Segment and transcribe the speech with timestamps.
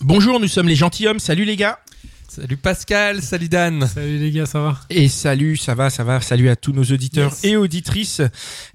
[0.00, 1.18] Bonjour, nous sommes les gentilshommes.
[1.18, 1.78] Salut les gars.
[2.28, 3.86] Salut Pascal, salut Dan.
[3.86, 4.78] Salut les gars, ça va?
[4.90, 6.20] Et salut, ça va, ça va.
[6.20, 7.44] Salut à tous nos auditeurs Yes.
[7.44, 8.20] et auditrices.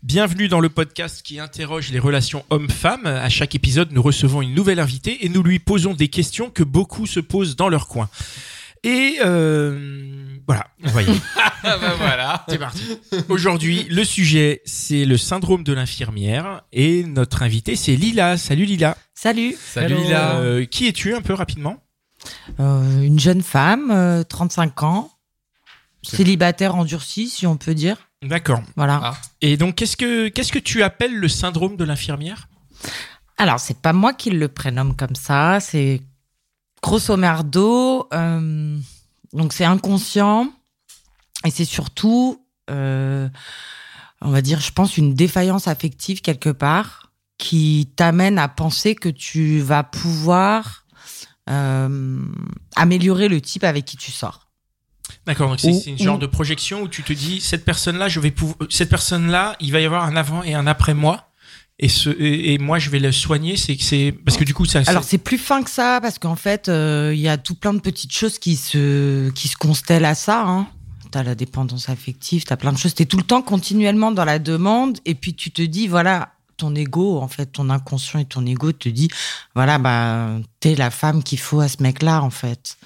[0.01, 3.05] Bienvenue dans le podcast qui interroge les relations hommes-femmes.
[3.05, 6.63] À chaque épisode, nous recevons une nouvelle invitée et nous lui posons des questions que
[6.63, 8.09] beaucoup se posent dans leur coin.
[8.83, 11.13] Et euh, voilà, vous voyez.
[11.65, 12.45] Ah bah voilà.
[12.49, 12.99] C'est parti.
[13.29, 16.63] Aujourd'hui, le sujet, c'est le syndrome de l'infirmière.
[16.73, 18.35] Et notre invitée, c'est Lila.
[18.35, 18.97] Salut Lila.
[19.15, 20.03] Salut, Salut Hello.
[20.03, 20.35] Lila.
[20.39, 21.77] Euh, qui es-tu un peu rapidement
[22.59, 25.09] Euh, une jeune femme, euh, 35 ans,
[26.01, 27.95] célibataire endurci, si on peut dire.
[28.21, 28.61] D'accord.
[28.75, 28.99] Voilà.
[29.01, 29.13] Ah.
[29.39, 32.49] Et donc, qu'est-ce que qu'est-ce que tu appelles le syndrome de l'infirmière
[33.37, 36.01] Alors, c'est pas moi qui le prénomme comme ça, c'est
[36.81, 38.09] grosso merdo.
[39.33, 40.51] Donc, c'est inconscient
[41.45, 43.27] et c'est surtout, euh,
[44.21, 49.09] on va dire, je pense, une défaillance affective quelque part qui t'amène à penser que
[49.09, 50.85] tu vas pouvoir
[51.49, 52.19] euh,
[52.75, 54.47] améliorer le type avec qui tu sors.
[55.25, 58.19] D'accord, donc c'est une genre ou- de projection où tu te dis cette personne-là, je
[58.21, 61.32] vais pouvoir, cette personne-là, il va y avoir un avant et un après moi,
[61.83, 63.57] et ce et, et moi je vais le soigner.
[63.57, 64.81] C'est que c'est parce que du coup ça.
[64.87, 67.73] Alors c'est plus fin que ça parce qu'en fait euh, il y a tout plein
[67.73, 70.43] de petites choses qui se qui se constellent à ça.
[70.45, 70.67] Hein.
[71.11, 72.95] T'as la dépendance affective, t'as plein de choses.
[72.95, 76.73] T'es tout le temps continuellement dans la demande et puis tu te dis voilà ton
[76.75, 79.09] ego en fait ton inconscient et ton ego te dit
[79.55, 82.77] voilà bah t'es la femme qu'il faut à ce mec-là en fait.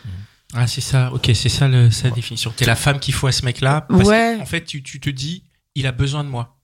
[0.54, 1.12] ah c'est ça.
[1.14, 2.52] Ok, c'est ça le, sa définition.
[2.56, 3.82] T'es la femme qu'il faut à ce mec-là.
[3.82, 4.36] parce Ouais.
[4.38, 5.44] que, en fait, tu, tu te dis,
[5.76, 6.57] il a besoin de moi.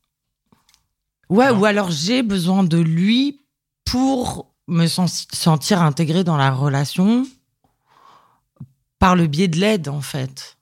[1.29, 3.41] Ouais ou alors j'ai besoin de lui
[3.85, 7.25] pour me sens- sentir intégrée dans la relation
[8.99, 10.57] par le biais de l'aide en fait.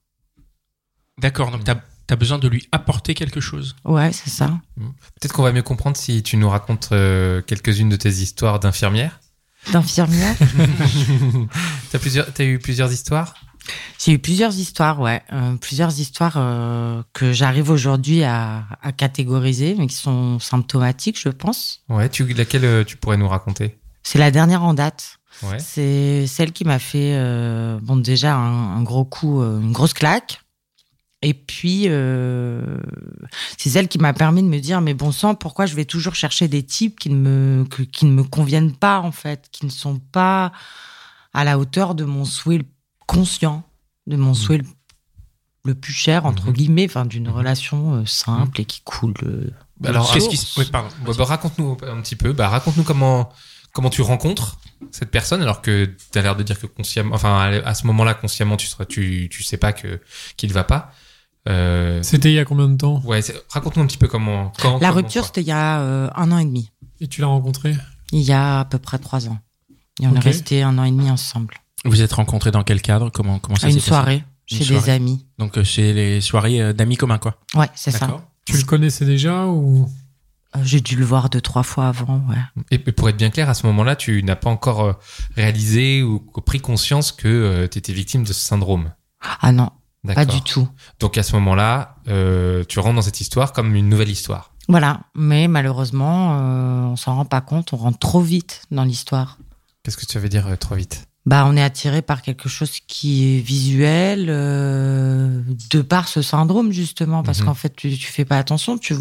[1.19, 1.51] D'accord.
[1.51, 1.75] Donc t'as
[2.09, 3.75] as besoin de lui apporter quelque chose.
[3.85, 4.59] Ouais c'est ça.
[4.75, 9.19] Peut-être qu'on va mieux comprendre si tu nous racontes euh, quelques-unes de tes histoires d'infirmière.
[9.71, 10.35] D'infirmière.
[11.91, 13.35] T'as plusieurs, t'as eu plusieurs histoires?
[13.99, 19.75] J'ai eu plusieurs histoires, ouais, Euh, plusieurs histoires euh, que j'arrive aujourd'hui à, à catégoriser,
[19.77, 21.81] mais qui sont symptomatiques, je pense.
[21.89, 22.09] Ouais.
[22.09, 23.77] Tu laquelle euh, tu pourrais nous raconter?
[24.03, 25.17] C'est la dernière en date.
[25.43, 25.59] Ouais.
[25.59, 27.15] C'est celle qui m'a fait,
[27.81, 30.41] bon, déjà un, un gros coup, une grosse claque.
[31.23, 31.87] Et puis,
[33.57, 36.15] c'est celle qui m'a permis de me dire, mais bon sang, pourquoi je vais toujours
[36.15, 39.65] chercher des types qui ne me, que- qui ne me conviennent pas, en fait, qui
[39.65, 40.51] ne sont pas
[41.33, 42.63] à la hauteur de mon souhait
[43.15, 43.63] conscient,
[44.07, 44.65] de mon souhait le,
[45.65, 46.53] le plus cher, entre Mhm.
[46.53, 49.13] guillemets, enfin, d'une relation euh, simple et qui coule.
[49.23, 49.49] euh,
[49.79, 50.89] Bah alors, Qu'est-ce qui se- pardon.
[51.05, 52.33] bah, bah, raconte-nous un petit peu.
[52.33, 53.29] Bah, raconte-nous comment
[53.73, 54.57] comment tu rencontres
[54.91, 58.13] cette personne alors que t'as l'air de dire que consciemment, enfin à à ce moment-là
[58.15, 59.99] consciemment tu seras, tu tu sais pas que
[60.37, 60.91] qu'il va pas.
[61.49, 63.01] Euh, C'était il y a combien de temps?
[63.05, 63.21] ouais.
[63.49, 64.51] Raconte-nous un petit peu comment.
[64.61, 65.27] Quand, La comment, rupture, quoi.
[65.27, 66.69] c'était il y a euh, un an et demi.
[66.99, 67.75] Et tu l'as rencontré?
[68.11, 69.39] Il y a à peu près trois ans.
[70.01, 71.55] Et on est resté un an et demi ensemble.
[71.85, 73.09] Vous êtes rencontrés dans quel cadre?
[73.11, 73.87] Comment comment ça À une s'est passé?
[73.89, 74.83] soirée, Une chez soirée.
[74.85, 75.25] des amis.
[75.39, 77.35] Donc euh, c'est les soirées euh, d'amis communs quoi.
[77.55, 78.21] Ouais, c'est ça.
[78.45, 79.89] Tu le connaissais déjà ou?
[80.55, 82.63] Euh, J'ai dû le voir deux, trois fois avant, ouais.
[82.71, 84.99] Et pour être bien clair, à ce moment-là, tu n'as pas encore
[85.35, 88.91] réalisé ou pris conscience que tu étais victime de ce syndrome?
[89.41, 89.69] Ah non,
[90.13, 90.67] pas du tout.
[90.99, 94.53] Donc à ce moment-là, euh, tu rentres dans cette histoire comme une nouvelle histoire.
[94.67, 99.37] Voilà, mais malheureusement, euh, on s'en rend pas compte, on rentre trop vite dans l'histoire.
[99.83, 101.07] Qu'est-ce que tu veux dire euh, trop vite?
[101.27, 106.71] Bah, on est attiré par quelque chose qui est visuel, euh, de par ce syndrome
[106.71, 107.45] justement, parce Mhm.
[107.45, 108.95] qu'en fait, tu, tu fais pas attention, tu,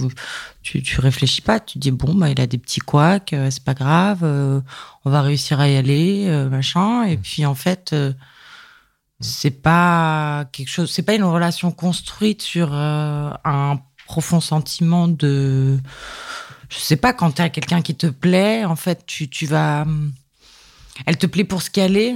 [0.63, 3.65] tu, tu réfléchis pas, tu dis bon, bah, il a des petits couacs, euh, c'est
[3.65, 4.61] pas grave, euh,
[5.07, 8.13] on va réussir à y aller, euh, machin, et puis en fait, euh,
[9.21, 15.79] c'est pas quelque chose, c'est pas une relation construite sur euh, un profond sentiment de,
[16.69, 19.87] je sais pas, quand t'as quelqu'un qui te plaît, en fait, tu, tu vas,
[21.07, 22.15] elle te plaît pour ce qu'elle est.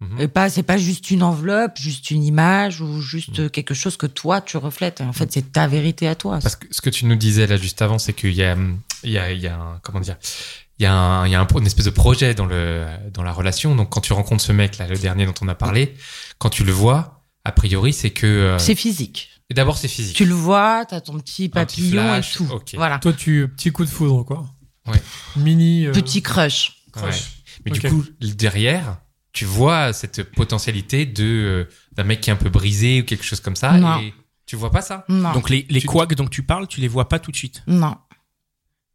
[0.00, 0.20] Mhm.
[0.20, 3.50] Et pas, c'est pas juste une enveloppe, juste une image ou juste Mhm.
[3.50, 5.02] quelque chose que toi tu reflètes.
[5.02, 6.38] En fait, c'est ta vérité à toi.
[6.42, 8.80] Parce que ce que tu nous disais là juste avant, c'est qu'il y a, hum,
[9.04, 10.16] il y a, il y a un, comment dire,
[10.78, 13.22] il y a, un, il y a un, une espèce de projet dans le, dans
[13.22, 13.76] la relation.
[13.76, 15.94] Donc quand tu rencontres ce mec là, le dernier dont on a parlé,
[16.38, 18.26] quand tu le vois, a priori c'est que.
[18.26, 19.28] euh, C'est physique.
[19.50, 20.16] et D'abord c'est physique.
[20.16, 22.48] Tu le vois, t'as ton petit petit papillon flash, et tout.
[22.76, 22.98] Voilà.
[23.00, 24.46] Toi, tu petit coup de foudre, quoi.
[25.36, 25.86] Mini.
[25.86, 26.72] euh, Petit crush.
[26.96, 27.10] Ouais.
[27.64, 28.98] Mais du coup, derrière,
[29.32, 33.24] tu vois cette potentialité de euh, d'un mec qui est un peu brisé ou quelque
[33.24, 33.72] chose comme ça.
[33.72, 34.00] Non.
[34.00, 34.12] Et
[34.46, 35.32] tu vois pas ça Non.
[35.32, 37.62] Donc les, les Tu- couacs dont tu parles, tu les vois pas tout de suite.
[37.66, 37.96] non.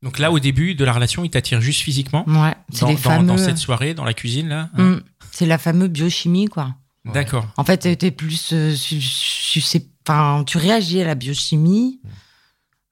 [0.04, 2.26] Donc là, au début de la relation, il t'attire juste physiquement.
[2.28, 2.54] Ouais.
[2.72, 3.26] C'est Dans, fameux.
[3.26, 4.70] dans cette soirée, dans la cuisine, là.
[4.78, 4.84] hein.
[4.98, 5.02] Mm.
[5.32, 6.76] C'est la fameuse biochimie, quoi.
[7.06, 7.14] Ouais.
[7.14, 7.48] D'accord.
[7.58, 8.52] En fait, t'es plus.
[8.54, 9.62] euh, su- su-
[10.46, 12.02] tu réagis à la biochimie.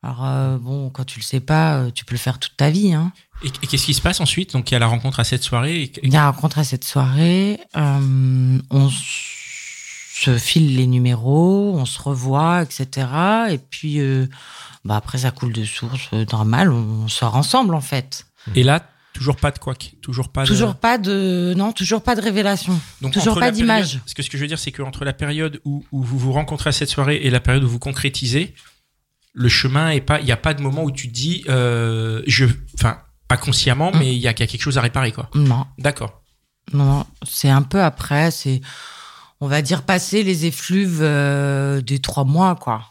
[0.01, 2.93] Alors, euh, bon, quand tu le sais pas, tu peux le faire toute ta vie.
[2.93, 3.11] Hein.
[3.43, 4.53] Et, et qu'est-ce qui se passe ensuite?
[4.53, 5.91] Donc il y a la rencontre à cette soirée.
[6.01, 7.59] Il y a rencontre à cette soirée.
[7.75, 13.07] euh, on se file les numéros, on se revoit, etc.
[13.49, 14.27] Et puis, euh,
[14.85, 16.71] bah après, ça coule de source euh, normal.
[16.71, 18.25] On sort ensemble, en fait.
[18.55, 19.95] Et là, toujours pas de couac.
[20.01, 20.47] Toujours pas de...
[20.47, 21.53] Toujours pas de.
[21.57, 22.79] Non, toujours pas de révélation.
[23.01, 23.99] Donc, Toujours pas la d'image.
[23.99, 26.31] Parce que ce que je veux dire, c'est qu'entre la période où, où vous vous
[26.31, 28.53] rencontrez à cette soirée et la période où vous concrétisez,
[29.33, 30.19] le chemin est pas.
[30.21, 32.45] Il n'y a pas de moment où tu te dis, euh, je,
[32.75, 32.97] enfin,
[33.33, 33.99] pas consciemment, Mm.
[33.99, 35.29] mais il y a qu'il y a quelque chose à réparer, quoi.
[35.35, 35.65] Non.
[35.77, 36.21] D'accord.
[36.71, 38.61] Non, c'est un peu après, c'est,
[39.41, 42.85] on va dire, passer les effluves euh, des trois mois, quoi.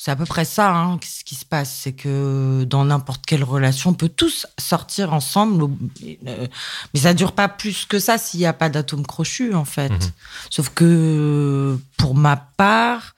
[0.00, 1.72] C'est à peu près ça, hein, ce qui se passe.
[1.82, 5.64] C'est que dans n'importe quelle relation, on peut tous sortir ensemble,
[6.26, 6.46] euh,
[6.94, 9.88] mais ça dure pas plus que ça s'il n'y a pas d'atome crochu, en fait.
[9.88, 10.12] Mhm.
[10.50, 13.14] Sauf que, pour ma part,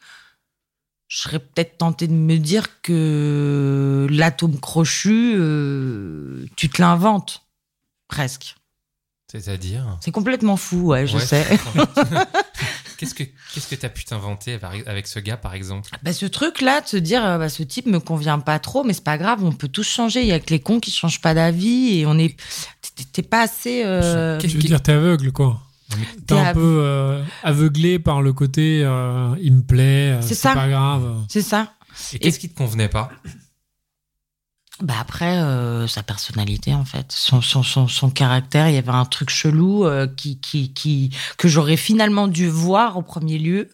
[1.11, 7.43] je serais peut-être tentée de me dire que l'atome crochu, euh, tu te l'inventes,
[8.07, 8.55] presque.
[9.31, 11.27] C'est-à-dire C'est complètement fou, ouais, je Ouais.
[11.27, 11.45] sais.
[12.97, 13.25] Qu'est-ce que
[13.55, 15.89] qu'est-ce que t'as pu t'inventer avec- ce gars, par exemple?
[16.03, 18.93] Bah, ce truc-là, de se dire, euh, bah, ce type me convient pas trop, mais
[18.93, 20.21] c'est pas grave, on peut tous changer.
[20.21, 22.37] Il y a que les cons qui changent pas d'avis et on est.
[23.13, 23.83] t'es- pas assez.
[23.87, 25.63] euh, Qu'est-ce Tu veux dire, t'es aveugle, quoi.
[26.27, 30.41] T'es un av- peu euh, aveuglé par le côté euh, il me plaît, euh, C'est
[30.43, 31.25] pas grave.
[31.29, 31.73] C'est ça.
[32.13, 33.11] Et qu'est-ce qui te convenait pas?
[34.83, 38.89] Bah après, euh, sa personnalité, en fait, son, son, son, son caractère, il y avait
[38.89, 43.69] un truc chelou euh, qui, qui, qui, que j'aurais finalement dû voir au premier lieu,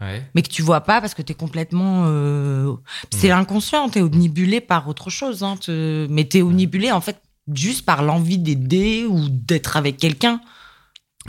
[0.00, 0.24] Ouais.
[0.34, 2.04] mais que tu vois pas parce que t'es complètement.
[2.06, 2.72] euh,
[3.12, 7.20] C'est l'inconscient, t'es omnibulé par autre chose, hein, te- mais t'es omnibulé en fait
[7.52, 10.40] juste par l'envie d'aider ou d'être avec quelqu'un.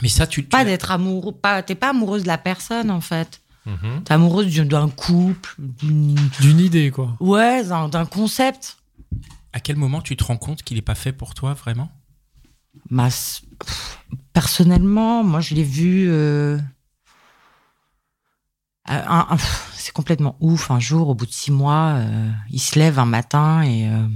[0.02, 0.42] Mais ça, tu.
[0.42, 3.40] tu- Pas d'être amoureux, pas, t'es pas amoureuse de la personne en fait.
[3.66, 4.02] Mhm.
[4.04, 7.16] T'es amoureuse du- d'un couple, d'une, D'une idée, quoi.
[7.20, 8.78] ouais, d'un, d'un concept.
[9.52, 11.90] À quel moment tu te rends compte qu'il est pas fait pour toi vraiment?
[12.88, 13.98] Ma- pff,
[14.32, 16.06] personnellement, moi je l'ai vu.
[16.08, 16.58] euh,
[18.86, 20.70] un- un- pff, c'est complètement ouf.
[20.70, 24.06] Un jour, au bout de six mois, euh, il se lève un matin et euh,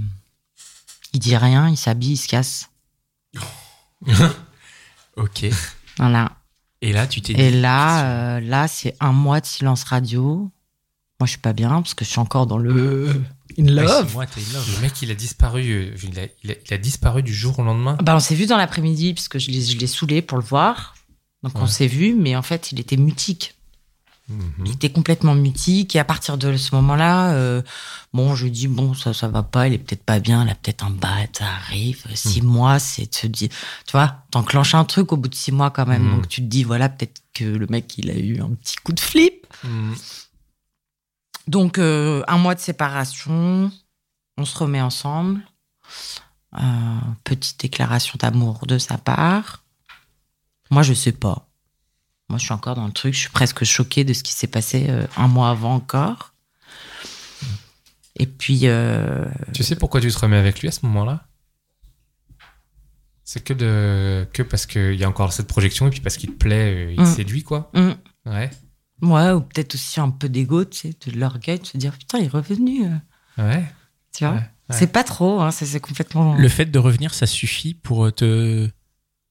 [1.13, 2.69] il dit rien, il s'habille, il se casse.
[5.17, 5.45] Ok.
[5.97, 6.31] Voilà.
[6.81, 7.41] Et là, tu t'es dit.
[7.41, 10.51] Et là, euh, là, c'est un mois de silence radio.
[11.19, 13.07] Moi, je suis pas bien parce que je suis encore dans le
[13.57, 14.13] in love.
[14.27, 14.75] t'es in love.
[14.75, 15.71] Le mec, il a disparu.
[15.71, 17.97] euh, Il a, il a- il a disparu du jour au lendemain.
[18.03, 20.43] Bah, on s'est vu dans l'après-midi parce que je l'ai, je l'ai saoulé pour le
[20.43, 20.95] voir.
[21.43, 23.54] Donc, on s'est vu, mais en fait, il était mutique.
[24.27, 24.65] Mhm.
[24.65, 25.95] Il était complètement mutique.
[25.95, 27.61] Et à partir de ce moment-là, euh,
[28.13, 30.49] bon, je lui dis, bon, ça, ça va pas, il est peut-être pas bien, il
[30.49, 32.03] a peut-être un bat, ça arrive.
[32.13, 33.49] Six mois, c'est de se dire,
[33.85, 36.03] tu vois, t'enclenches un truc au bout de six mois quand même.
[36.03, 36.15] Mhm.
[36.15, 38.93] Donc, tu te dis, voilà, peut-être que le mec, il a eu un petit coup
[38.93, 39.45] de flip.
[39.63, 39.95] Mhm.
[41.47, 43.71] Donc, euh, un mois de séparation,
[44.37, 45.41] on se remet ensemble.
[46.57, 49.63] Euh, petite déclaration d'amour de sa part.
[50.71, 51.44] Moi, je sais pas.
[52.29, 53.13] Moi, je suis encore dans le truc.
[53.13, 56.33] Je suis presque choquée de ce qui s'est passé euh, un mois avant encore.
[58.17, 61.27] Et puis, euh, Tu sais pourquoi tu te remets avec lui à ce moment-là?
[63.23, 66.31] C'est que de que parce qu'il y a encore cette projection et puis parce qu'il
[66.31, 67.05] te plaît, euh, il te Mm.
[67.15, 67.71] séduit quoi.
[67.73, 68.49] hum, Ouais.
[69.01, 72.19] ouais, ou peut-être aussi un peu d'ego, tu sais, de l'orgueil, de se dire putain,
[72.19, 72.85] il est revenu.
[73.37, 73.65] Ouais.
[74.15, 74.35] Tu vois?
[74.35, 74.75] Ouais, ouais.
[74.77, 76.35] C'est pas trop, hein, c'est complètement.
[76.37, 78.69] Le fait de revenir, ça suffit pour te.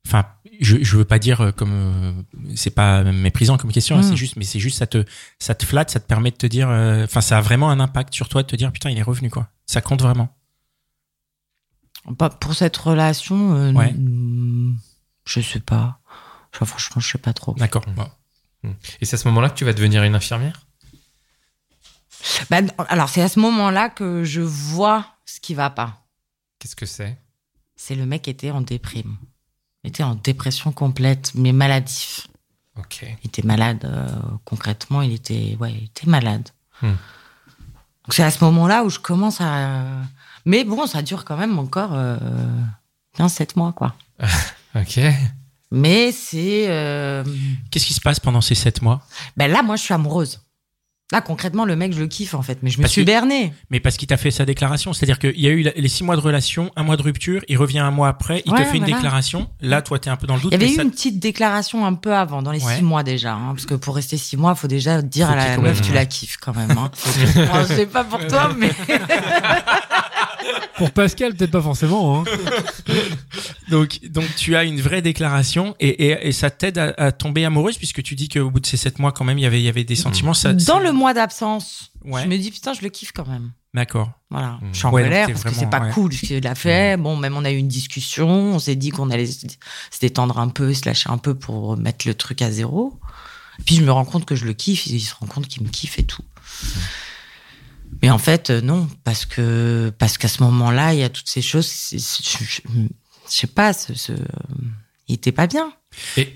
[0.07, 0.27] Enfin,
[0.61, 2.13] je, je veux pas dire euh, comme euh,
[2.57, 4.09] c'est pas méprisant comme question, hein, Mm.
[4.11, 5.05] c'est juste, mais c'est juste ça te
[5.39, 6.69] ça te flatte, ça te permet de te dire.
[6.69, 9.03] euh, Enfin, ça a vraiment un impact sur toi de te dire putain, il est
[9.03, 9.49] revenu quoi.
[9.67, 10.29] Ça compte vraiment.
[12.19, 13.93] Pas pour cette relation, euh, Ouais.
[13.93, 14.79] mm,
[15.27, 16.01] je sais pas.
[16.55, 17.55] Enfin, franchement, je sais pas trop.
[17.55, 17.89] D'accord.
[17.89, 17.95] Mm.
[17.95, 18.09] Bon.
[19.01, 20.67] Et c'est à ce moment-là que tu vas devenir une infirmière?
[22.51, 22.59] Bah,
[22.89, 26.03] alors, c'est à ce moment-là que je vois ce qui va pas.
[26.59, 27.19] Qu'est-ce que c'est?
[27.77, 29.17] C'est le mec était en déprime.
[29.85, 32.27] Il était en dépression complète, mais maladif.
[32.79, 33.03] Ok.
[33.23, 34.09] Il était malade, euh,
[34.45, 36.49] concrètement, il était, ouais, il était malade.
[36.83, 36.89] Hmm.
[36.89, 39.85] Donc, c'est à ce moment-là où je commence à.
[40.47, 42.17] Mais bon, ça dure quand même encore euh,
[43.19, 43.95] 15-7 mois, quoi.
[44.77, 44.99] Ok.
[45.71, 46.65] Mais c'est.
[46.69, 47.23] euh,
[47.71, 49.01] Qu'est-ce qui se passe pendant ces sept mois?
[49.37, 50.41] Ben là, moi, je suis amoureuse.
[51.15, 52.59] Là, concrètement, le mec, je le kiffe, en fait.
[52.63, 53.53] Mais je me Parce suis berné.
[53.71, 56.17] Mais parce qu'il t'a fait sa déclaration, c'est-à-dire qu'il y a eu les six mois
[56.17, 58.79] de relation, un mois de rupture, il revient un mois après, il te Ouais, fait
[58.79, 59.49] une déclaration.
[59.61, 60.53] Là, toi, t'es un peu dans le doute.
[60.53, 62.75] Il y avait eu ça- une petite déclaration un peu avant, dans les Ouais.
[62.77, 63.35] six mois déjà.
[63.35, 65.81] hein, parce que pour rester six mois, il faut déjà dire Faut à la meuf,
[65.83, 66.73] tu la kiffes quand même.
[66.73, 66.91] Hein.
[67.37, 68.71] Bon, je sais pas pour toi, mais.
[70.77, 72.21] Pour Pascal, peut-être pas forcément.
[72.21, 72.25] Hein.
[73.71, 77.45] Donc, donc tu as une vraie déclaration et, et, et ça t'aide à, à tomber
[77.45, 79.61] amoureuse puisque tu dis qu'au bout de ces sept mois, quand même, il y avait,
[79.61, 80.35] il y avait des sentiments.
[80.35, 82.23] Ça, Dans ça- le mois d'absence, Ouais.
[82.23, 83.53] je me dis, putain, je le kiffe quand même.
[83.73, 84.11] D'accord.
[84.31, 84.59] Voilà.
[84.61, 84.69] Mm.
[84.73, 85.91] Je suis en Ouais, colère parce que c'est pas ouais.
[85.93, 86.97] cool ce qu'il a fait.
[86.97, 88.29] Bon, même on a eu une discussion.
[88.29, 91.77] On s'est dit qu'on allait se se détendre un peu, se lâcher un peu pour
[91.77, 92.99] mettre le truc à zéro.
[93.67, 94.87] Puis je me rends compte que je le kiffe.
[94.87, 96.23] Il se rend compte qu'il me kiffe et tout.
[98.05, 101.29] Mais en fait, euh, non, parce que parce qu'à ce moment-là, il y a toutes
[101.29, 101.71] ces choses.
[101.93, 102.89] Je, je- je
[103.27, 104.13] sais pas, ce, ce-
[105.09, 105.73] il était pas bien.
[106.17, 106.29] Et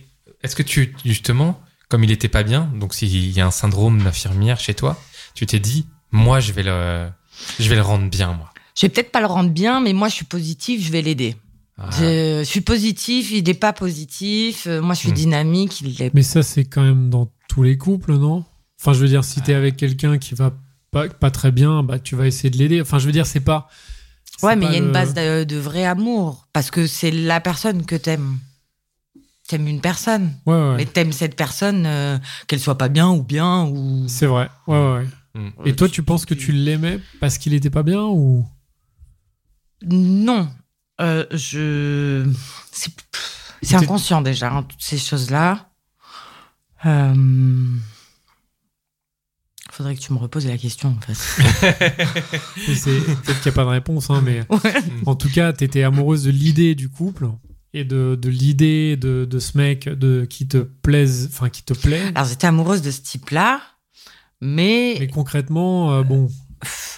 [0.43, 4.03] est-ce que tu, justement, comme il était pas bien, donc s'il y a un syndrome
[4.03, 5.01] d'infirmière chez toi,
[5.35, 7.09] tu t'es dit, moi, je vais le,
[7.61, 8.51] je vais le rendre bien, moi.
[8.75, 10.83] Je vais peut-être pas le rendre bien, mais moi, je suis positive.
[10.83, 11.37] Je vais l'aider.
[11.77, 11.91] Ah.
[11.93, 14.67] Je, je suis positif, il n'est pas positif.
[14.67, 15.15] euh, Moi, je suis Hmm.
[15.15, 18.45] dynamique, il l'est Mais ça, c'est quand même dans tous les couples, non?
[18.81, 20.53] Enfin, je veux dire, si t'es avec quelqu'un qui va
[21.07, 22.81] pas, pas très bien, bah, tu vas essayer de l'aider.
[22.81, 23.69] Enfin, je veux dire, c'est pas.
[24.43, 26.47] Ouais, mais il y a une base de, de vrai amour.
[26.52, 28.38] Parce que c'est la personne que t'aimes.
[29.49, 30.35] T'aimes une personne.
[30.47, 30.76] Ouais, ouais.
[30.76, 33.64] Mais t'aimes cette personne, euh, qu'elle soit pas bien ou bien.
[33.64, 34.50] ou C'est vrai.
[34.67, 35.07] Ouais, ouais, ouais.
[35.35, 35.49] Mm.
[35.64, 38.47] Et toi, tu penses que tu l'aimais parce qu'il était pas bien ou?
[39.87, 40.50] Non.
[41.00, 42.31] Euh, je.
[43.62, 45.71] C'est inconscient déjà, hein, toutes ces choses-là.
[46.87, 47.14] Euh...
[49.78, 51.16] Faudrait que tu me reposes la question, en fait.
[52.66, 54.75] Peut-être qu'il n'y a pas de réponse, hein, mais Ouais.
[55.06, 57.28] en tout cas, t'étais amoureuse de l'idée du couple
[57.73, 61.75] et de, de l'idée de, de ce mec de qui te plaise, enfin qui te
[61.75, 62.02] plaît.
[62.14, 63.61] Alors, j'étais amoureuse de ce type-là,
[64.40, 64.97] mais.
[64.99, 66.28] Mais concrètement, euh, bon,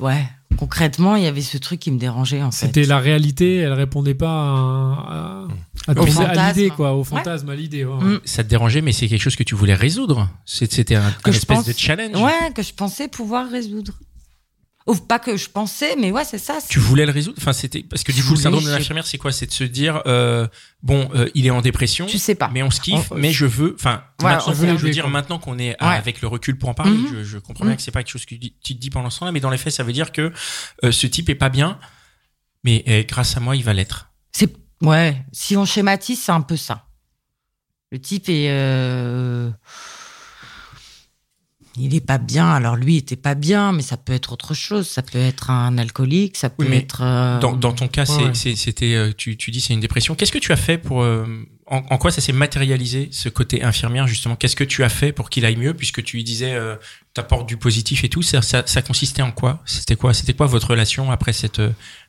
[0.00, 0.24] Ouais.
[0.56, 2.66] Concrètement, il y avait ce truc qui me dérangeait, en fait.
[2.66, 3.56] c'était la réalité.
[3.56, 5.46] Elle répondait pas
[5.88, 7.84] à, l'idée, quoi, au fantasme, à l'idée.
[7.84, 8.04] ouais.
[8.04, 8.20] Mm.
[8.24, 10.28] Ça te dérangeait, mais c'est quelque chose que tu voulais résoudre.
[10.44, 12.20] C'était un, Que un je espèce pense- de challenge.
[12.20, 13.94] Ouais, que je pensais pouvoir résoudre.
[14.86, 16.58] Ou pas que je pensais, mais ouais, c'est ça.
[16.68, 17.36] Tu voulais le résoudre?
[17.38, 19.30] Enfin, c'était parce que du Je coup, le syndrome de l'infirmière, c'est quoi?
[19.30, 20.48] C'est de se dire, euh,
[20.82, 22.48] bon, euh, il est en dépression, Tu sais pas.
[22.52, 23.74] mais on se kiffe, On- mais je veux.
[23.78, 25.86] Enfin, maintenant, veut je veux dire maintenant qu'on est Ouais.
[25.96, 26.92] avec le recul pour en parler.
[26.96, 27.08] Mhm.
[27.18, 27.76] je, je comprends bien Mhm.
[27.76, 29.58] que c'est pas quelque chose que tu te dis pendant ce temps-là, mais dans les
[29.58, 30.32] faits, ça veut dire que
[30.82, 31.78] euh, ce type est pas bien,
[32.64, 34.08] mais euh, grâce à moi, il va l'être.
[34.32, 35.22] C'est ouais.
[35.30, 36.86] Si on schématise, c'est un peu ça.
[37.92, 39.50] Le type est, euh,
[41.80, 42.48] il est pas bien.
[42.50, 44.86] Alors lui, il était pas bien, mais ça peut être autre chose.
[44.88, 47.00] Ça peut être un alcoolique, ça peut Oui, être.
[47.02, 50.14] euh, Dans, dans ton cas, ouais, c'était, euh, tu, tu dis, c'est une dépression.
[50.14, 51.26] Qu'est-ce que tu as fait pour, euh,
[51.66, 54.36] en, en quoi ça s'est matérialisé ce côté infirmière justement?
[54.36, 55.74] Qu'est-ce que tu as fait pour qu'il aille mieux?
[55.74, 56.76] Puisque tu lui disais, euh,
[57.14, 58.22] t'apportes du positif et tout.
[58.22, 59.60] Ça, ça, ça consistait en quoi?
[59.64, 61.62] C'était quoi C'était quoi votre relation après cette,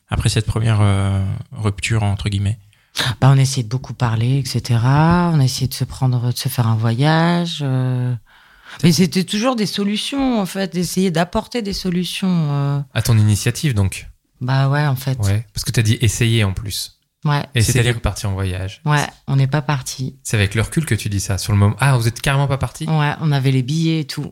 [0.08, 2.58] après cette première euh, rupture entre guillemets?
[3.22, 4.78] Bah, on essayait de beaucoup parler, etc.
[4.84, 7.60] On a essayé de se prendre, de se faire un voyage.
[7.62, 8.14] euh.
[8.82, 12.28] Mais c'était toujours des solutions, en fait, d'essayer d'apporter des solutions.
[12.52, 12.80] euh.
[12.94, 14.08] À ton initiative, donc.
[14.40, 15.18] Bah ouais, en fait.
[15.20, 15.46] Ouais.
[15.54, 16.98] Parce que t'as dit essayer en plus.
[17.24, 18.80] Ouais, Essayer de partir en voyage.
[18.84, 20.18] ouais, on n'est pas parti.
[20.24, 21.38] C'est avec le recul que tu dis ça.
[21.38, 21.76] Sur le moment.
[21.78, 22.84] Ah, vous êtes carrément pas parti?
[22.88, 24.24] Ouais, on avait les billets et tout.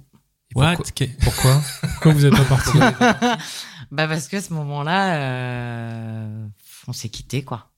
[0.51, 0.77] Et pourquoi,
[1.23, 1.63] pourquoi?
[1.83, 2.79] Pourquoi vous êtes pas parti?
[3.93, 6.47] Bah parce que à ce moment-là, euh,
[6.87, 7.71] on s'est quitté quoi.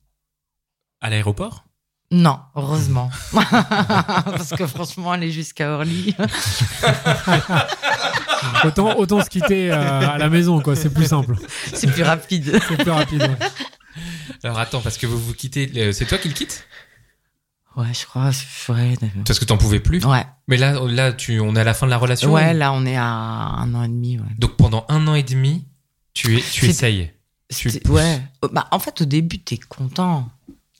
[1.01, 1.65] À l'aéroport?
[2.15, 3.09] Non, heureusement.
[3.33, 6.15] parce que franchement, aller jusqu'à Orly.
[8.63, 10.75] autant, autant se quitter euh, à la maison, quoi.
[10.75, 11.35] C'est plus simple.
[11.73, 12.59] c'est plus rapide.
[12.67, 13.21] C'est plus rapide.
[13.21, 13.37] ouais.
[14.43, 15.71] Alors attends, parce que vous vous quittez.
[15.77, 16.67] euh, C'est toi qui le quittes?
[17.75, 18.29] Ouais, je crois.
[18.69, 18.93] Ouais,
[19.25, 20.05] Parce que t'en pouvais plus?
[20.05, 20.23] ouais.
[20.47, 22.31] Mais là, là, tu, on est à la fin de la relation.
[22.31, 24.19] Ouais, là, on est à un an et demi.
[24.19, 24.25] Ouais.
[24.37, 25.65] Donc pendant un an et demi,
[26.13, 27.11] tu, es, tu essayes.
[27.49, 28.21] Tu ouais.
[28.43, 30.29] Euh, Bah, en fait, au début, t'es content.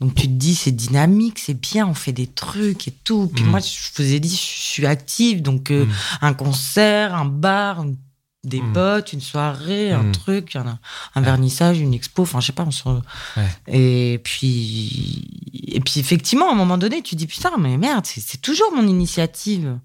[0.03, 3.31] Donc tu te dis, c'est dynamique, c'est bien, on fait des trucs et tout.
[3.33, 3.47] Puis Mm.
[3.47, 5.41] moi, je vous ai dit, je suis active.
[5.41, 5.91] Donc euh, Mm.
[6.21, 7.95] un concert, un bar, une-
[8.43, 8.73] des Mm.
[8.73, 10.11] potes, une soirée, un Mm.
[10.11, 10.77] truc, un,
[11.15, 12.65] un vernissage, une expo, enfin je sais pas.
[12.67, 12.83] On se...
[12.89, 13.47] Ouais.
[13.69, 15.29] Et puis
[15.75, 18.85] et puis effectivement, à un moment donné, tu dis putain, mais merde, c'est toujours mon
[18.85, 19.79] initiative.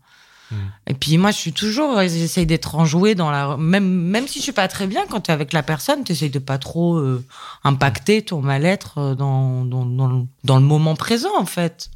[0.86, 4.44] Et puis moi, je suis toujours, j'essaye d'être enjouée dans la, même même si je
[4.44, 6.96] suis pas très bien quand tu es avec la personne, tu essayes de pas trop
[6.96, 7.24] euh,
[7.64, 11.90] impacter ton mal-être euh, dans, dans, dans, le, dans le moment présent en fait.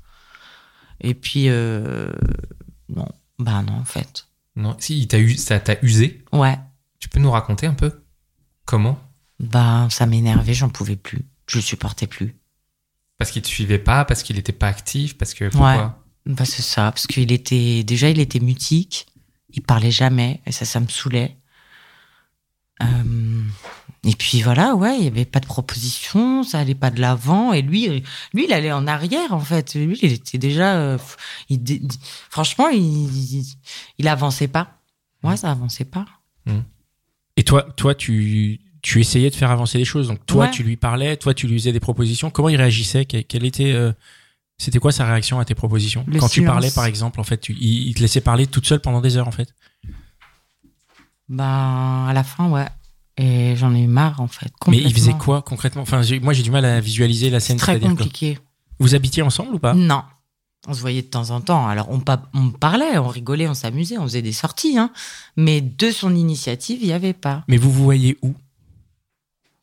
[1.01, 2.11] Et puis euh,
[2.95, 4.27] non, bah non en fait.
[4.55, 6.23] Non, si il ça t'a usé.
[6.33, 6.59] Ouais,
[6.99, 8.05] Tu peux nous raconter un peu?
[8.67, 8.99] Comment?
[9.41, 12.37] Bah ça m'énervait, j'en pouvais plus, je le supportais plus.
[13.17, 16.02] Parce qu'il te suivait pas, parce qu'il était pas actif, parce que pourquoi?
[16.27, 19.07] Bah c'est ça, parce qu'il était déjà il était mutique
[19.55, 21.37] Il parlait jamais, et ça, ça me saoulait.
[22.83, 23.43] Euh,
[24.05, 27.53] et puis voilà, ouais, il y avait pas de proposition, ça allait pas de l'avant,
[27.53, 28.03] et lui,
[28.35, 29.75] lui, il allait en arrière en fait.
[29.75, 30.99] Lui, il était déjà, euh,
[31.49, 31.61] il
[32.31, 33.45] franchement, il, il,
[33.99, 34.81] il avançait pas.
[35.23, 36.07] Moi, ça avançait pas.
[37.37, 40.09] Et toi, toi, tu, tu essayais de faire avancer les choses.
[40.09, 40.51] Donc toi, Ouais.
[40.51, 42.31] tu lui parlais, toi, tu lui faisais des propositions.
[42.31, 43.05] Comment il réagissait?
[43.05, 43.93] Que- Quelle était, euh,
[44.59, 47.39] c'était quoi sa réaction à tes propositions Le Quand tu parlais, par exemple, en fait,
[47.39, 49.55] tu- il, il te laissait parler toute seule pendant des heures, en fait.
[51.29, 52.67] Ben, à la fin, ouais.
[53.17, 54.53] Et j'en ai eu marre en fait.
[54.69, 55.83] Mais il faisait quoi concrètement?
[55.83, 57.59] Enfin, moi, j'ai du mal à visualiser la scène.
[57.59, 58.39] Très compliqué.
[58.79, 59.75] Vous habitiez ensemble ou pas?
[59.75, 60.03] Non.
[60.67, 61.67] On se voyait de temps en temps.
[61.67, 64.79] Alors, on, pa- on parlait, on rigolait, on s'amusait, on faisait des sorties.
[64.79, 64.91] Hein.
[65.37, 67.45] Mais de son initiative, il n'y avait pas.
[67.49, 68.35] Mais vous vous voyez où?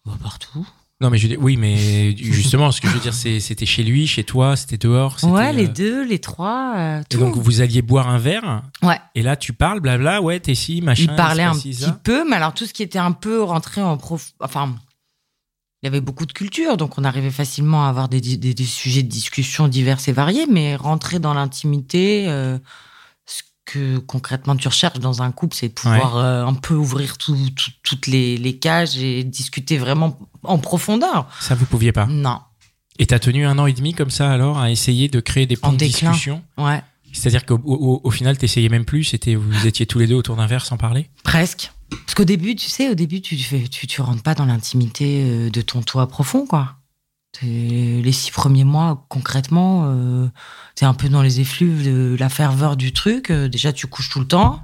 [0.05, 0.67] Bah, partout.
[1.01, 4.25] Non, mais je oui, mais justement, ce que je veux dire, c'était chez lui, chez
[4.25, 5.17] toi, c'était dehors.
[5.17, 8.63] c'était, Ouais, les euh, deux, les trois, euh, Et donc vous alliez boire un verre.
[8.83, 8.99] Ouais.
[9.15, 11.03] Et là, tu parles, blabla, ouais, t'es si, machin.
[11.09, 11.97] il parlait un petit ça.
[12.03, 14.31] peu, mais alors tout ce qui était un peu rentré en prof...
[14.41, 14.75] Enfin,
[15.81, 18.65] il y avait beaucoup de culture, donc on arrivait facilement à avoir des, des, des
[18.65, 22.57] sujets de discussion divers et variés, mais rentrer dans l'intimité, euh,
[23.71, 27.71] que concrètement tu recherches dans un couple, c'est pouvoir euh, un peu ouvrir tout- tout-
[27.83, 31.27] toutes les, les cages et discuter vraiment en profondeur.
[31.39, 32.05] Ça, vous pouviez pas.
[32.07, 32.39] Non,
[32.97, 35.55] Et t'as tenu un an et demi comme ça alors à essayer de créer des
[35.57, 36.11] points En de déclin.
[36.11, 36.41] discussion.
[36.57, 39.03] ouais, C'est-à-dire qu'au au, au final, t'essayais même plus.
[39.03, 41.09] C'était vous étiez tous les deux autour d'un verre sans parler.
[41.23, 41.71] presque.
[42.05, 45.23] Parce qu'au début, tu sais, au début, tu fais, tu, tu rentres pas dans l'intimité
[45.25, 46.75] euh, de ton toit profond, quoi.
[47.41, 50.27] Les six premiers mois, concrètement, euh,
[50.75, 53.29] t'es un peu dans les effluves de la ferveur du truc.
[53.29, 54.61] Euh, déjà, tu couches tout le temps,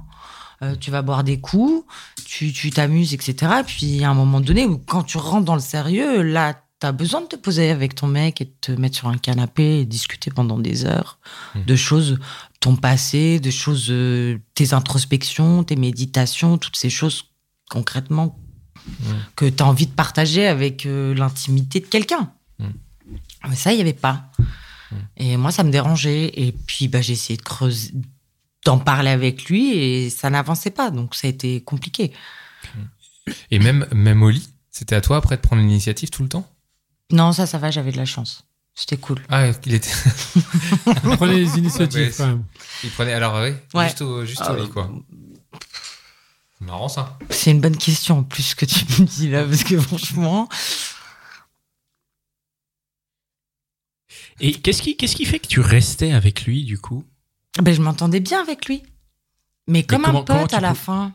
[0.62, 1.84] euh, tu vas boire des coups,
[2.24, 3.62] tu tu t'amuses, etc.
[3.66, 7.26] Puis, à un moment donné, quand tu rentres dans le sérieux, là, t'as besoin de
[7.26, 10.58] te poser avec ton mec et de te mettre sur un canapé et discuter pendant
[10.58, 11.18] des heures
[11.54, 11.64] Mhm.
[11.64, 12.18] de choses,
[12.60, 17.24] ton passé, de choses, euh, tes introspections, tes méditations, toutes ces choses
[17.70, 18.38] concrètement
[18.86, 19.16] Mhm.
[19.36, 22.32] que tu as envie de partager avec l'intimité de quelqu'un.
[23.48, 24.30] Mais ça, il n'y avait pas.
[24.90, 24.98] Mhm.
[25.18, 26.32] Et moi, ça me dérangeait.
[26.34, 27.92] Et puis, bah, j'ai essayé de creuser,
[28.64, 30.90] d'en parler avec lui et ça n'avançait pas.
[30.90, 32.12] Donc, ça a été compliqué.
[33.50, 36.48] Et même, même au lit, c'était à toi après de prendre l'initiative tout le temps?
[37.12, 38.44] Non, ça, ça va, j'avais de la chance.
[38.74, 39.22] C'était cool.
[39.30, 39.90] Ah, il était.
[41.16, 42.44] Prenez les initiatives quand même.
[42.84, 43.12] Il prenait.
[43.14, 43.84] Alors, ouais, Ouais.
[43.84, 44.90] juste au, juste au Euh, lit, quoi.
[46.60, 47.18] Marrant, ça.
[47.30, 50.48] C'est une bonne question en plus que tu me dis là, parce que franchement,
[54.40, 57.04] Et qu'est-ce qui, qu'est-ce qui fait que tu restais avec lui du coup?
[57.62, 58.82] Ben, je m'entendais bien avec lui.
[59.66, 61.14] Mais comme comment- un pote à la peux- fin.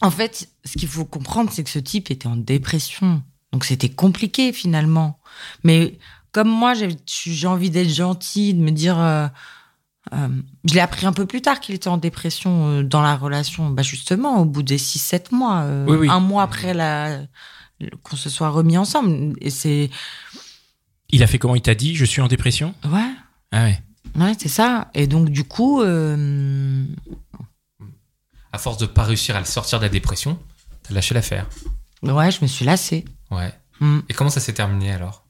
[0.00, 3.22] En fait, ce qu'il faut comprendre, c'est que ce type était en dépression.
[3.52, 5.18] Donc c'était compliqué finalement.
[5.62, 5.98] Mais
[6.32, 8.98] comme moi, j'ai envie d'être gentille, de me dire.
[8.98, 9.26] euh,
[10.14, 10.28] euh,
[10.64, 13.68] je l'ai appris un peu plus tard qu'il était en dépression euh, dans la relation.
[13.70, 16.08] Bah justement, au bout des 6-7 mois, Oui, oui.
[16.08, 17.20] un mois après la
[18.02, 19.34] qu'on se soit remis ensemble.
[19.40, 19.90] Et c'est.
[21.12, 22.74] Il a fait comment Il t'a dit je suis en dépression?
[22.84, 23.10] Ouais.
[23.52, 23.82] Ah ouais.
[24.18, 24.90] Ouais, c'est ça.
[24.94, 26.84] Et donc, du coup, euh,
[28.52, 30.38] À force de pas réussir à le sortir de la dépression,
[30.82, 31.46] t'as lâché l'affaire.
[32.02, 33.04] ouais, je me suis lassée.
[33.30, 33.52] Ouais.
[33.80, 34.00] Mm.
[34.08, 35.24] Et comment ça s'est terminé alors?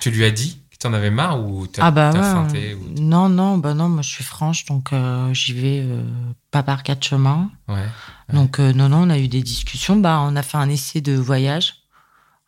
[0.00, 2.24] Tu lui as dit que t'en avais marre ou t'as Ah bah t'as ouais.
[2.48, 2.88] feinté ou...
[3.00, 6.02] Non, non, bah non, moi je suis franche, donc euh, j'y vais euh,
[6.50, 7.50] pas par quatre chemins.
[7.68, 7.86] Ouais.
[8.32, 9.96] Donc non, non, on a eu des discussions.
[9.96, 11.74] Bah, on a fait un essai de voyage.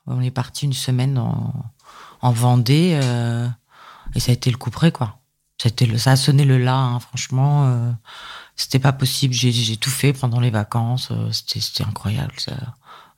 [0.07, 1.55] On est parti une semaine en,
[2.25, 3.47] en Vendée euh,
[4.15, 5.19] et ça a été le coup près, quoi.
[5.61, 7.67] C'était le, ça a sonné le là, hein, franchement.
[7.67, 7.93] euh,
[8.57, 9.35] c'était pas possible.
[9.35, 11.09] J'ai, tout fait pendant les vacances.
[11.11, 12.53] euh, c'était, c'était incroyable, ça.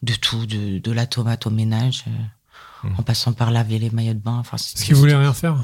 [0.03, 2.05] De tout, de, de la tomate au ménage,
[2.85, 2.95] Mhm.
[2.99, 4.37] en passant par laver les maillots de bain.
[4.39, 5.57] Enfin, Parce qu'il voulait rien faire.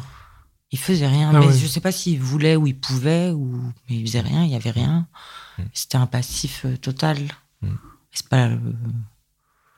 [0.70, 1.58] il faisait rien, Ah mais ouais.
[1.58, 4.56] je sais pas s'il voulait ou il pouvait, ou mais il faisait rien, il y
[4.56, 5.06] avait rien.
[5.58, 5.62] Mm.
[5.74, 7.18] C'était un passif total.
[7.60, 7.68] Mm.
[8.12, 8.46] C'est pas.
[8.48, 8.58] euh,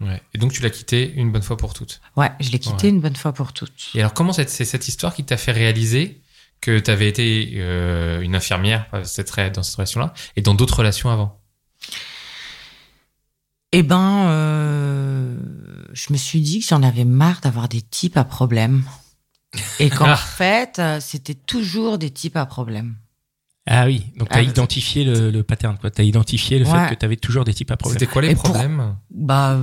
[0.01, 0.21] Ouais.
[0.35, 2.01] Et donc tu l'as quitté une bonne fois pour toutes.
[2.17, 2.95] Ouais, je l'ai quitté Ouais.
[2.95, 3.91] une bonne fois pour toutes.
[3.95, 6.21] Et alors comment c'est cette histoire qui t'a fait réaliser
[6.61, 11.41] que t'avais été euh, une infirmière cette dans cette relation-là et dans d'autres relations avant?
[13.73, 15.37] Eh ben, euh,
[15.93, 18.85] je me suis dit que j'en avais marre d'avoir des types à problème.
[19.81, 22.97] Et qu'en fait, euh, c'était toujours des types à problème.
[23.67, 24.05] Ah oui.
[24.19, 25.79] Donc t'as Ah, identifié le, le pattern.
[25.79, 25.91] quoi.
[25.91, 26.89] T'as identifié le Ouais.
[26.89, 27.99] fait que t'avais toujours des types à problème.
[27.99, 29.59] C'était quoi les Et pour- problèmes Bah,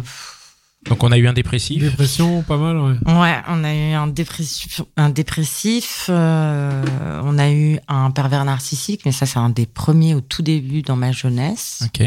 [0.89, 1.79] Donc on a eu un dépressif.
[1.83, 2.95] Dépression, pas mal, ouais.
[3.05, 9.01] ouais, on a eu un dépressif, un dépressif, euh, on a eu un pervers narcissique,
[9.05, 11.83] mais ça c'est un des premiers au tout début dans ma jeunesse.
[11.85, 12.01] Ok.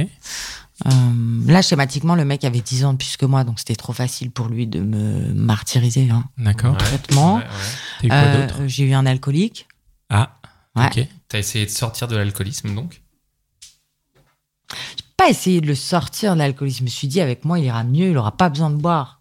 [0.86, 0.90] Euh,
[1.46, 4.32] là, schématiquement, le mec avait 10 ans de plus que moi, donc c'était trop facile
[4.32, 6.08] pour lui de me martyriser.
[6.10, 6.24] Hein.
[6.36, 6.72] D'accord.
[6.72, 7.36] Ouais, Traitement.
[7.36, 7.48] ouais, ouais.
[8.00, 8.58] T'as eu quoi Euh, d'autre?
[8.66, 9.68] J'ai eu un alcoolique.
[10.10, 10.34] Ah.
[10.76, 10.86] Ouais.
[10.86, 11.06] Ok.
[11.28, 13.00] T'as essayé de sortir de l'alcoolisme donc
[14.70, 16.78] J'ai pas essayé de le sortir de l'alcoolisme.
[16.78, 19.20] Je me suis dit, avec moi, il ira mieux, il aura pas besoin de boire.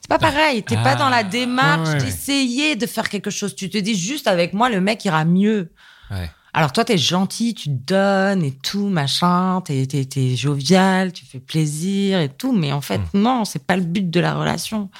[0.00, 0.62] C'est pas pareil.
[0.62, 0.96] T'es pas Ah.
[0.96, 3.54] dans la démarche Ouais, ouais, d'essayer de faire quelque chose.
[3.56, 5.72] Tu te dis juste avec moi, le mec ira mieux.
[6.10, 6.30] Ouais.
[6.54, 11.40] Alors toi, t'es gentil, tu donnes et tout, machin, t'es, t'es, t'es jovial, tu fais
[11.40, 13.22] plaisir et tout, mais en fait, Mm.
[13.22, 14.90] non, c'est pas le but de la relation.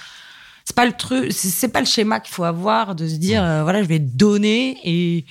[0.64, 3.42] C'est pas le truc, c'est, c'est pas le schéma qu'il faut avoir de se dire,
[3.44, 5.26] euh, voilà, je vais donner et,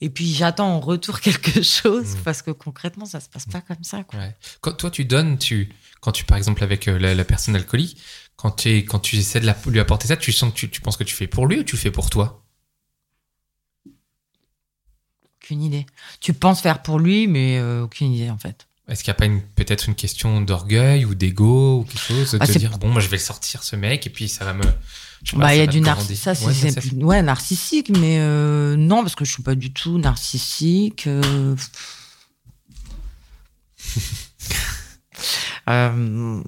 [0.00, 2.22] et puis j'attends en retour quelque chose, Mm.
[2.24, 4.18] parce que concrètement, ça se passe pas comme ça, quoi.
[4.20, 4.36] Ouais.
[4.60, 7.98] Quand toi tu donnes, tu quand tu par exemple avec euh, la, la personne alcoolique,
[8.36, 10.80] quand tu quand tu essaies de la- lui apporter ça, tu sens que tu, tu
[10.80, 12.44] penses que tu fais pour lui ou tu fais pour toi?
[15.42, 15.86] Aucune idée.
[16.20, 18.66] Tu penses faire pour lui, mais euh, aucune idée, en fait.
[18.88, 22.38] Est-ce qu'il n'y a pas peut-être une question d'orgueil ou d'ego ou quelque chose de
[22.40, 24.52] Ah, te dire bon moi je vais le sortir ce mec et puis ça va
[24.54, 24.62] me
[25.34, 26.22] Bah, il y a du narcissique.
[26.22, 26.72] Ça, grandir.
[26.72, 31.06] c'est Ouais, narcissique, mais euh, non, parce que je suis pas du tout narcissique.
[31.08, 31.56] euh.
[35.68, 36.42] Euh,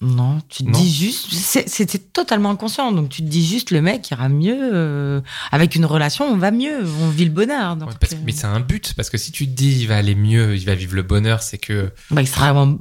[0.00, 0.78] non, tu te Non.
[0.78, 1.32] dis juste.
[1.32, 2.92] C'était totalement inconscient.
[2.92, 4.56] Donc, tu te dis juste, le mec ira mieux.
[4.74, 6.84] euh, avec une relation, on va mieux.
[7.02, 7.76] On vit le bonheur.
[7.76, 9.86] Donc, Ouais, parce euh, mais c'est un but parce que si tu te dis il
[9.88, 12.78] va aller mieux, il va vivre le bonheur, c'est que bah, il sera vraiment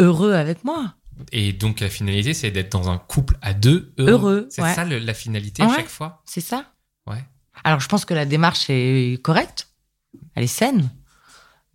[0.00, 0.94] heureux avec moi.
[1.32, 4.10] et donc la finalité c'est d'être dans un couple à deux heureux.
[4.10, 4.74] Heureux, C'est ouais.
[4.74, 5.76] ça le- la finalité à Ouais.
[5.76, 6.22] chaque fois?
[6.26, 6.72] C'est ça
[7.06, 7.24] Ouais.
[7.64, 9.68] Alors, je pense que la démarche est correcte,
[10.34, 10.90] elle est saine,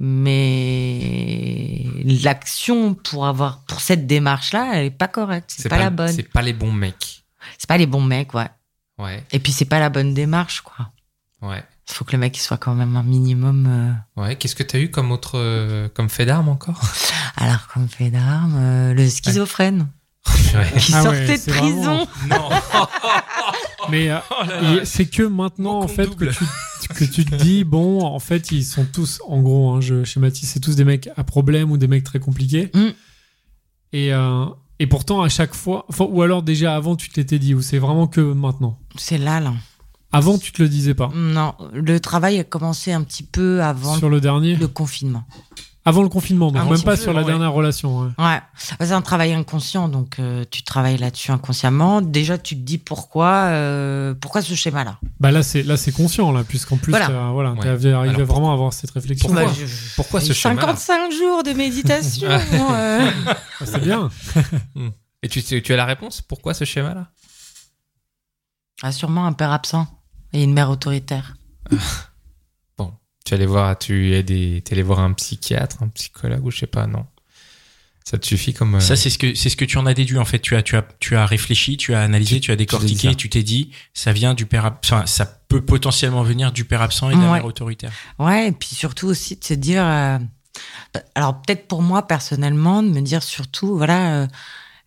[0.03, 1.85] mais
[2.23, 5.53] l'action pour avoir pour cette démarche-là, elle est pas correcte.
[5.55, 6.11] C'est pas, la bonne.
[6.11, 7.23] C'est pas les bons mecs.
[7.57, 8.49] C'est pas les bons mecs, ouais.
[8.97, 10.91] Ouais, Et puis c'est pas la bonne démarche, quoi.
[11.41, 13.95] ouais, Il faut que le mec il soit quand même un minimum.
[14.17, 14.35] euh, ouais.
[14.35, 16.79] Qu'est-ce que t'as eu comme autre euh, comme fait d'armes encore?
[17.37, 19.87] Alors, comme fait d'armes, euh, le schizophrène
[20.53, 20.69] Ouais.
[20.79, 22.05] qui Ah ouais, sortait de prison.
[22.05, 22.49] vraiment- Non.
[23.89, 24.85] Mais euh, Oh là là.
[24.85, 26.43] c'est que maintenant, en fait, que tu,
[26.87, 30.49] que tu te dis, bon, en fait, ils sont tous, en gros, hein, je schématise,
[30.49, 32.69] c'est tous des mecs à problème ou des mecs très compliqués.
[32.73, 32.87] Mm.
[33.93, 34.45] Et, euh,
[34.79, 37.77] et pourtant, à chaque fois, ou alors déjà avant, tu te l'étais dit, ou c'est
[37.79, 38.79] vraiment que maintenant?
[38.97, 39.53] C'est là, là.
[40.13, 41.09] Avant, tu te le disais pas?
[41.15, 44.55] Non, le travail a commencé un petit peu avant Sur le dernier?
[44.55, 45.23] le confinement.
[45.83, 47.25] Avant le confinement, donc même pas sur la ouais.
[47.27, 48.01] dernière relation.
[48.01, 48.09] ouais.
[48.19, 48.39] Ouais,
[48.79, 52.01] c'est un travail inconscient, donc euh, tu travailles là-dessus inconsciemment.
[52.03, 54.99] Déjà, tu te dis pourquoi, euh, pourquoi ce schéma-là?
[55.19, 57.07] Bah là, c'est là, c'est conscient là, puisqu'en plus, Voilà.
[57.07, 57.59] t'as- voilà, Ouais.
[57.61, 59.27] t'es arrivé Alors, vraiment à avoir cette réflexion.
[59.27, 62.29] Pourquoi Bah, je- Pourquoi ce schéma-là 55 jours de méditation.
[62.29, 63.09] euh.
[63.25, 64.09] Ah, c'est bien.
[65.23, 66.21] Et tu, tu as la réponse?
[66.21, 67.07] Pourquoi ce schéma-là?
[68.83, 69.87] Ah, sûrement un père absent
[70.33, 71.33] et une mère autoritaire.
[73.25, 76.67] Tu allais voir, tu es des, allé voir un psychiatre, un psychologue ou je sais
[76.67, 77.05] pas, non
[78.03, 78.75] Ça te suffit comme.
[78.75, 80.39] euh, Ça, c'est ce que c'est ce que tu en as déduit en fait.
[80.39, 83.43] Tu as tu as tu as réfléchi, tu as analysé, tu, as décortiqué, tu t'es
[83.43, 87.19] dit ça vient du père, enfin ça peut potentiellement venir du père absent et de
[87.21, 87.33] la Ouais.
[87.33, 87.91] mère autoritaire.
[88.17, 89.83] Ouais, et puis surtout aussi de se dire.
[89.85, 90.17] euh,
[91.15, 94.27] alors, peut-être pour moi personnellement, de me dire surtout, voilà, euh,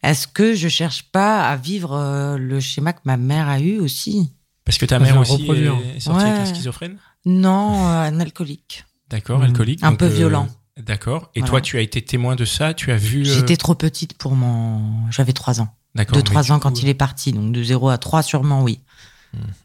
[0.03, 3.79] est-ce que je cherche pas à vivre euh, le schéma que ma mère a eu
[3.79, 4.33] aussi?
[4.65, 5.77] Parce que ta mère aussi reproduire.
[5.97, 6.55] est sortie avec un Ouais.
[6.55, 6.99] schizophrène?
[7.27, 8.85] Non, euh, un alcoolique.
[9.11, 9.45] D'accord, Mhm.
[9.47, 9.83] alcoolique.
[9.83, 10.49] Un donc, peu violent.
[10.77, 11.31] D'accord.
[11.35, 11.51] Et Voilà.
[11.51, 12.75] toi, tu as été témoin de ça.
[12.75, 13.21] Tu as vu.
[13.23, 15.11] euh, J'étais trop petite pour mon.
[15.11, 15.69] J'avais 3 ans.
[15.95, 16.15] D'accord.
[16.17, 17.33] De mais 3 du ans coup, quand il est parti.
[17.33, 18.81] Donc de 0 à 3, sûrement, oui.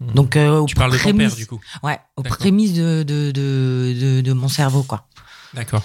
[0.01, 0.13] Mhm.
[0.13, 1.59] Donc, euh, Tu parles de ton père du coup.
[1.83, 5.07] Ouais, aux prémices de, de, de, de, de mon cerveau, quoi.
[5.53, 5.83] D'accord.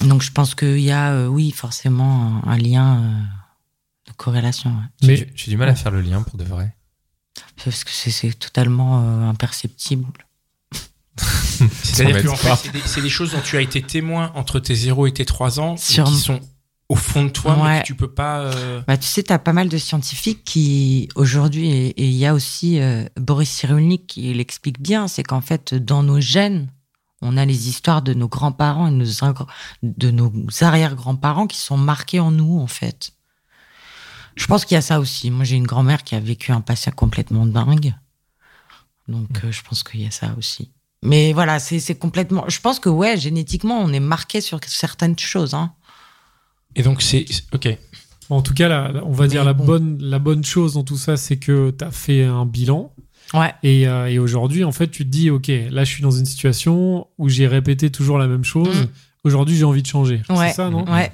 [0.00, 3.20] Donc je pense qu'il y a, euh, oui, forcément un, un lien euh,
[4.10, 4.70] de corrélation.
[4.70, 5.06] ouais.
[5.06, 6.74] Mais du- j'ai du mal à faire le lien pour de vrai.
[7.64, 10.06] Parce que c'est- c'est totalement euh, imperceptible.
[11.16, 13.80] C'est-à-dire Ça que m'aide en fait, c'est des, c'est des choses dont tu as été
[13.82, 16.40] témoin entre tes 0 et tes 3 ans, Sur- qui sont
[16.88, 18.40] au fond de toi, mais que tu peux pas.
[18.40, 22.26] euh, Bah, tu sais, tu as pas mal de scientifiques qui, aujourd'hui, et il y
[22.26, 26.68] a aussi euh, Boris Cyrulnik qui l'explique bien, c'est qu'en fait, dans nos gènes,
[27.22, 29.46] on a les histoires de nos grands-parents et de nos, ingr-
[29.82, 33.12] de nos arrière-grands-parents qui sont marqués en nous, en fait.
[34.36, 35.30] Je pense qu'il y a ça aussi.
[35.30, 37.94] Moi, j'ai une grand-mère qui a vécu un passé complètement dingue.
[39.08, 40.70] Donc, euh, je pense qu'il y a ça aussi.
[41.04, 42.44] Mais voilà, c'est complètement.
[42.48, 45.52] Je pense que, ouais, génétiquement, on est marqué sur certaines choses.
[45.54, 45.72] Hein.
[46.74, 47.24] Et donc, c'est.
[47.52, 47.68] Ok.
[48.30, 49.64] en tout cas, la- la- on va dire la bon.
[49.66, 52.90] bonne, la bonne chose dans tout ça, c'est que tu as fait un bilan.
[53.34, 53.52] Ouais.
[53.62, 56.24] Et, euh, et aujourd'hui, en fait, tu te dis, OK, là, je suis dans une
[56.24, 58.82] situation où j'ai répété toujours la même chose.
[58.82, 58.88] Mm.
[59.24, 60.22] Aujourd'hui, j'ai envie de changer.
[60.30, 60.48] Ouais.
[60.48, 60.84] C'est ça, non?
[60.90, 61.12] Ouais.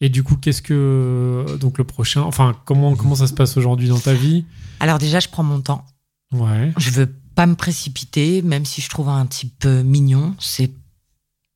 [0.00, 1.44] Et du coup, qu'est-ce que.
[1.60, 2.22] Donc, le prochain.
[2.22, 4.44] Enfin, comment, comment ça se passe aujourd'hui dans ta vie?
[4.80, 5.84] Alors, déjà, je prends mon temps.
[6.32, 6.72] Ouais.
[6.78, 10.34] Je veux pas me précipiter, même si je trouve un type mignon.
[10.38, 10.70] C'est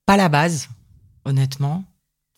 [0.07, 0.69] pas la base,
[1.25, 1.85] honnêtement.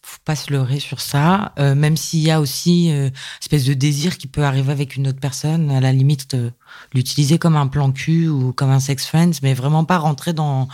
[0.04, 1.52] Faut pas se leurrer sur ça.
[1.58, 5.08] Euh, même s'il y a aussi euh, espèce de désir qui peut arriver avec une
[5.08, 6.50] autre personne, à la limite, euh,
[6.94, 10.68] l'utiliser comme un plan cul ou comme un sex friend, mais vraiment pas rentrer dans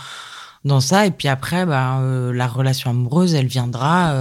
[0.63, 1.05] dans ça.
[1.05, 4.13] Et puis après, bah, euh, la relation amoureuse, elle viendra.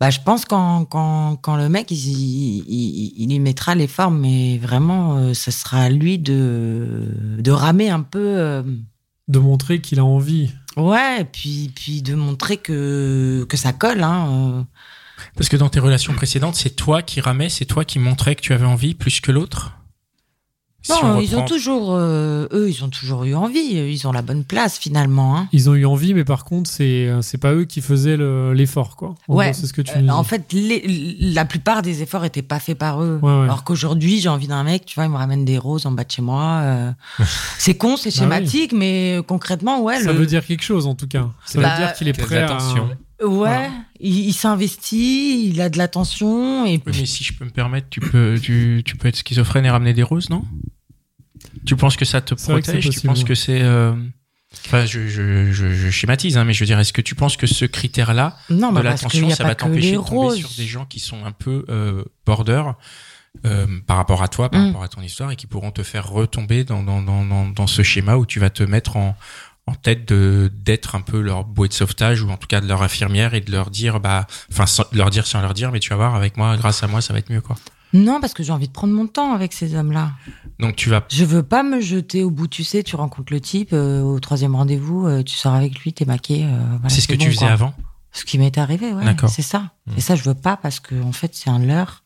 [0.00, 4.58] Euh, bah, je pense quand, quand, quand le mec, il, il, y mettra l'effort, mais
[4.58, 7.08] vraiment, euh, ce sera à lui de,
[7.38, 8.18] de ramer un peu.
[8.36, 8.62] euh,
[9.28, 10.52] De montrer qu'il a envie.
[10.76, 14.02] ouais, et puis, puis de montrer que, que ça colle.
[14.02, 14.62] Hein, euh.
[15.36, 18.40] Parce que dans tes relations précédentes, c'est toi qui ramais, c'est toi qui montrais que
[18.40, 19.77] tu avais envie plus que l'autre?
[20.80, 23.58] Si Non, on ils ont toujours, euh, eux, ils ont toujours eu envie.
[23.58, 25.36] Ils ont la bonne place finalement.
[25.36, 25.48] Hein.
[25.52, 28.94] Ils ont eu envie, mais par contre, c'est c'est pas eux qui faisaient le- l'effort,
[28.96, 29.16] quoi.
[29.26, 29.52] En Ouais.
[29.52, 32.78] C'est ce que tu Euh, en fait, les- la plupart des efforts étaient pas faits
[32.78, 33.18] par eux.
[33.20, 33.44] Ouais, ouais.
[33.44, 36.04] Alors qu'aujourd'hui, j'ai envie d'un mec, tu vois, il me ramène des roses en bas
[36.04, 36.60] de chez moi.
[36.62, 36.92] euh.
[37.58, 38.18] c'est con, c'est Bah oui.
[38.20, 39.98] schématique, mais euh, concrètement, ouais.
[40.00, 41.26] ça le- veut dire quelque chose, en tout cas.
[41.44, 42.56] Ça Bah, veut dire qu'il est prêt à...
[43.20, 43.70] Ouais, Voilà.
[44.00, 47.88] il, il s'investit, il a de l'attention et Oui, mais si je peux me permettre,
[47.90, 50.44] tu peux, tu, tu peux être schizophrène et ramener des roses, non?
[51.66, 52.88] Tu penses que ça te protège?
[52.90, 53.60] Tu penses que c'est...
[53.62, 53.94] euh,
[54.64, 57.36] Enfin, je, je, je, je schématise, hein, mais je veux dire, est-ce que tu penses
[57.36, 60.36] que ce critère-là non, de bah, l'attention, ça va t'empêcher de tomber roses.
[60.38, 62.62] sur des gens qui sont un peu euh, border
[63.44, 64.66] euh, par rapport à toi, par Mm.
[64.68, 67.66] rapport à ton histoire, et qui pourront te faire retomber dans, dans, dans, dans, dans
[67.66, 69.16] ce schéma où tu vas te mettre en,
[69.68, 72.66] en tête de d'être un peu leur bouée de sauvetage ou en tout cas de
[72.66, 75.90] leur infirmière et de leur dire bah enfin leur dire sans leur dire mais tu
[75.90, 77.56] vas voir avec moi grâce à moi ça va être mieux quoi
[77.92, 80.12] Non, parce que j'ai envie de prendre mon temps avec ces hommes-là.
[80.58, 83.40] donc tu vas Je veux pas me jeter au bout, tu sais, tu rencontres le
[83.40, 86.44] type, euh, au troisième rendez-vous, euh, tu sors avec lui, t'es maqué.
[86.44, 86.48] euh,
[86.80, 87.50] voilà, c'est ce que tu faisais quoi.
[87.50, 87.74] avant
[88.12, 89.04] Ce qui m'est arrivé, ouais.
[89.04, 89.30] D'accord.
[89.30, 89.72] C'est ça.
[89.86, 89.92] Mm.
[89.96, 92.02] Et ça, je veux pas parce que, en fait, c'est un leurre.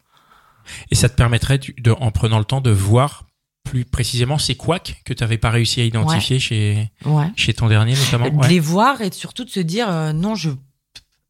[0.90, 3.24] et ça te permettrait de, en prenant le temps de voir
[3.72, 7.30] plus précisément ces couacs que tu n'avais pas réussi à identifier chez Ouais.
[7.36, 8.48] chez ton dernier notamment de ouais.
[8.48, 10.50] les voir et surtout de se dire euh, non je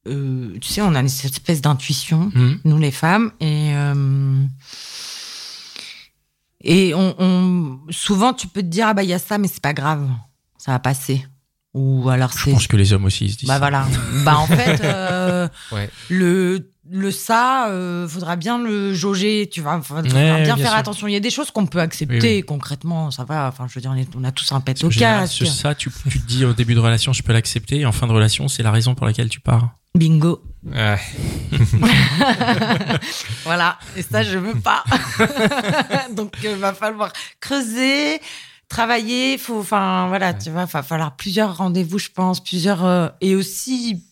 [0.08, 2.58] euh, tu sais on a une espèce d'intuition Mhm.
[2.64, 4.42] nous les femmes et euh,
[6.64, 9.46] et on, on- souvent tu peux te dire ah bah il y a ça mais
[9.46, 10.08] c'est pas grave
[10.58, 11.24] ça va passer
[11.74, 13.58] ou alors je c'est pense que les hommes aussi ils se disent bah ça.
[13.60, 13.86] voilà
[14.24, 14.82] bah en fait
[16.10, 20.70] le le ça euh, faudra bien le jauger tu vois faudra Ouais, bien, bien faire
[20.70, 20.78] sûr.
[20.78, 22.42] attention il y a des choses qu'on peut accepter Oui, oui.
[22.42, 24.90] concrètement ça va enfin je veux dire on, est- on a tous un pet au
[24.90, 27.80] général, casque ce ça, tu, tu te dis au début de relation, je peux l'accepter,
[27.80, 29.70] et en fin de relation, c'est la raison pour laquelle tu pars.
[29.94, 30.98] bingo Ouais.
[33.44, 34.84] Voilà, et ça, je veux pas.
[36.16, 38.20] Donc, il va falloir creuser,
[38.68, 39.38] travailler.
[39.38, 44.02] Faut, enfin, voilà, tu vois, va falloir plusieurs rendez-vous, je pense, plusieurs euh, et aussi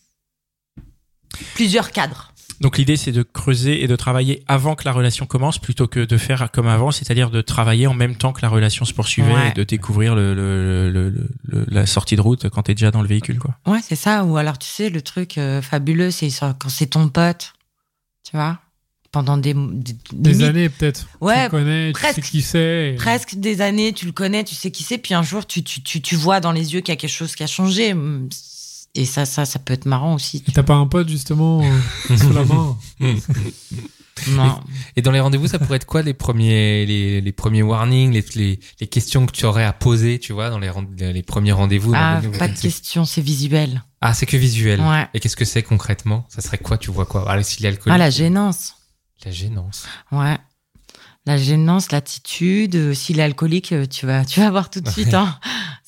[1.55, 2.30] plusieurs cadres.
[2.61, 5.99] Donc l'idée, c'est de creuser et de travailler avant que la relation commence, plutôt que
[6.05, 9.33] de faire comme avant, c'est-à-dire de travailler en même temps que la relation se poursuivait
[9.33, 9.49] Ouais.
[9.49, 12.91] et de découvrir le, le- le- le- le- la sortie de route quand t'es déjà
[12.91, 13.57] dans le véhicule, quoi.
[13.65, 14.23] Ouais, c'est ça.
[14.23, 17.53] Ou alors, tu sais, le truc euh, fabuleux, c'est quand c'est ton pote,
[18.23, 18.59] tu vois,
[19.11, 21.01] pendant des des, Des limite, années, peut-être.
[21.01, 22.15] Tu Ouais, le connais, tu presque.
[22.15, 22.91] sais qui c'est.
[22.93, 25.63] et- presque des années, tu le connais, tu sais qui c'est, puis un jour, tu,
[25.63, 27.93] tu, tu, tu vois dans les yeux qu'il y a quelque chose qui a changé.
[28.95, 30.41] Et ça, ça, ça peut être marrant aussi.
[30.53, 32.77] T'as pas un pote, justement, euh, sous la main
[34.29, 34.59] Non.
[34.95, 38.23] Et dans les rendez-vous, ça pourrait être quoi les premiers, les, les premiers warnings, les,
[38.35, 40.69] les, les questions que tu aurais à poser, tu vois, dans les,
[41.13, 43.81] les premiers rendez-vous Ah, pas de concept question, c'est visuel.
[44.01, 44.79] Ah, c'est que visuel.
[44.81, 45.07] Ouais.
[45.13, 46.25] Et qu'est-ce que c'est concrètement?
[46.29, 46.77] Ça serait quoi?
[46.77, 47.25] Tu vois quoi?
[47.27, 47.95] Ah, s'il est alcoolique.
[47.95, 48.73] Ah, la gênance.
[49.25, 49.85] La gênance.
[50.11, 50.37] Ouais.
[51.25, 52.75] La gênance, l'attitude.
[52.75, 55.13] euh, S'il est alcoolique, euh, tu vas, tu vas voir tout de suite.
[55.13, 55.39] Hein.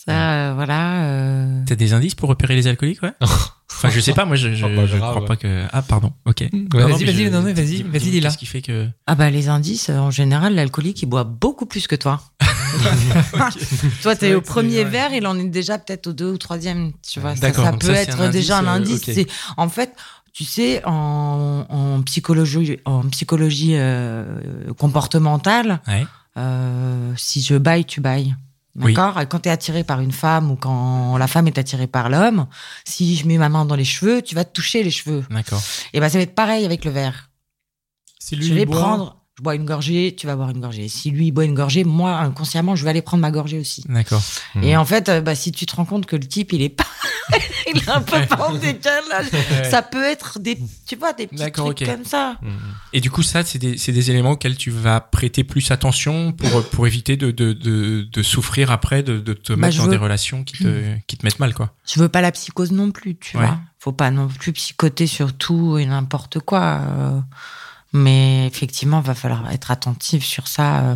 [0.06, 1.04] Ça, euh, voilà.
[1.06, 1.64] euh.
[1.66, 4.66] T'as des indices pour repérer les alcooliques, ouais Enfin, je sais pas, moi, je, je,
[4.66, 5.16] Oh, bah, je grave.
[5.16, 5.64] crois pas que.
[5.72, 6.12] Ah, pardon.
[6.26, 6.44] Ok.
[6.74, 8.30] Vas-y, vas-y, non, vas-y, vas-y, dis- dis-là.
[8.30, 11.88] Qu'est-ce qui fait que Ah bah les indices, en général, l'alcoolique, il boit beaucoup plus
[11.88, 12.22] que toi.
[14.02, 14.84] toi, t'es au premier ouais.
[14.86, 16.92] verre, il en est déjà peut-être au deux ou troisième.
[17.08, 19.10] Tu vois, ça, ça peut ça, être un déjà un indice, indice.
[19.10, 19.14] euh.
[19.14, 19.94] C'est en fait,
[20.34, 24.26] tu sais, en, en psychologie, en psychologie euh,
[24.78, 26.06] comportementale, Ouais.
[26.38, 28.36] euh, si je baille, tu bailles.
[28.76, 32.10] D'accord quand tu es attiré par une femme ou quand la femme est attirée par
[32.10, 32.48] l'homme,
[32.86, 35.24] si je mets ma main dans les cheveux, tu vas te toucher les cheveux.
[35.30, 35.62] D'accord.
[35.94, 37.30] Et ben ça va être pareil avec le verre.
[38.20, 40.60] Si lui, je vais il boit, prendre, je bois une gorgée, tu vas boire une
[40.62, 40.88] gorgée.
[40.88, 43.84] Si lui il boit une gorgée, moi inconsciemment je vais aller prendre ma gorgée aussi.
[43.90, 44.22] D'accord.
[44.62, 46.70] Et en fait, euh, bah, si tu te rends compte que le type il est
[46.70, 46.86] pas,
[47.68, 49.26] il est un peu pas en décalage,
[49.72, 52.38] ça peut être des, tu vois, des petits trucs comme ça.
[52.44, 52.52] Mhm.
[52.94, 56.64] Et du coup, ça, c'est des, des éléments auxquels tu vas prêter plus attention pour,
[56.70, 59.90] pour éviter de, de, de, de souffrir après, de, de te Bah, mettre dans veux-
[59.92, 61.74] des relations qui te, qui te mettent mal, quoi.
[61.92, 63.46] Je veux pas la psychose non plus, tu Ouais.
[63.48, 63.58] vois.
[63.80, 66.82] Faut pas non plus psychoter sur tout et n'importe quoi.
[66.88, 67.20] euh.
[67.94, 70.80] Mais effectivement, va falloir être attentif sur ça.
[70.86, 70.96] euh.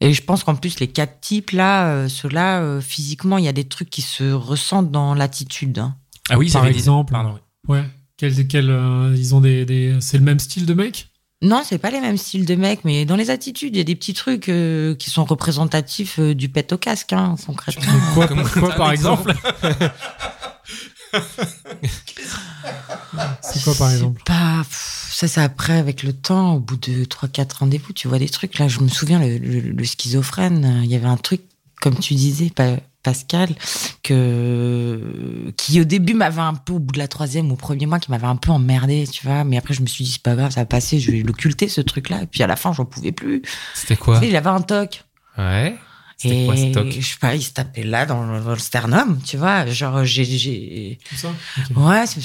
[0.00, 3.48] Et je pense qu'en plus, les quatre types là, euh, ceux-là, euh, physiquement, il y
[3.48, 5.78] a des trucs qui se ressentent dans l'attitude.
[5.78, 5.96] hein.
[6.30, 7.12] Ah oui, Par dire- exemple.
[7.12, 7.38] Pardon.
[7.68, 7.84] Ouais.
[8.16, 9.96] Quel, quel, euh, ils ont des, des...
[10.00, 11.08] C'est le même style de mec?
[11.42, 13.84] Non, c'est pas les mêmes styles de mecs, mais dans les attitudes, il y a
[13.84, 17.92] des petits trucs euh, qui sont représentatifs euh, du pet au casque, hein, concrètement.
[18.14, 18.28] Quoi,
[18.76, 19.34] par exemple?
[23.42, 27.58] C'est quoi par exemple Pas, ça c'est après avec le temps, au bout de 3-4
[27.58, 28.58] rendez-vous, tu vois des trucs.
[28.58, 31.42] Là, je me souviens, le, le- le schizophrène, il y avait un truc,
[31.80, 33.54] comme tu disais, Pa- Pascal,
[34.02, 37.98] que, qui au début m'avait un peu, au bout de la troisième ou premier mois,
[38.00, 39.44] qui m'avait un peu emmerdé, tu vois.
[39.44, 41.68] Mais après, je me suis dit, c'est pas grave, ça va passer, je vais l'occulter,
[41.68, 42.22] ce truc-là.
[42.22, 43.42] Et puis à la fin, j'en pouvais plus.
[43.74, 45.04] C'était quoi Tu sais, il avait un toc.
[45.36, 45.76] Ouais.
[46.24, 46.54] C'était Et quoi
[46.90, 49.66] je sais pas, il se tapait là dans le, dans le sternum, tu vois.
[49.66, 51.28] Genre, j'ai, j'ai, Tout ça?
[51.76, 52.20] Ouais, c'est,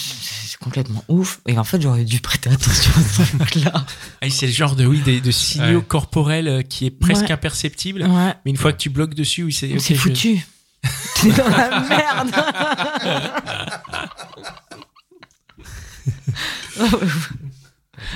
[0.60, 1.40] complètement ouf.
[1.48, 3.86] Et en fait, j'aurais dû prêter attention à ce truc-là.
[4.22, 5.86] Ah, c'est le genre de, oui, de, de signaux Ouais.
[5.88, 7.32] corporels euh, qui est presque Ouais.
[7.32, 8.04] imperceptible.
[8.04, 8.34] Ouais.
[8.46, 9.78] Mais une fois que tu bloques dessus, oui, c'est.
[9.80, 10.40] c'est je- foutu.
[11.22, 12.32] T'es dans la merde.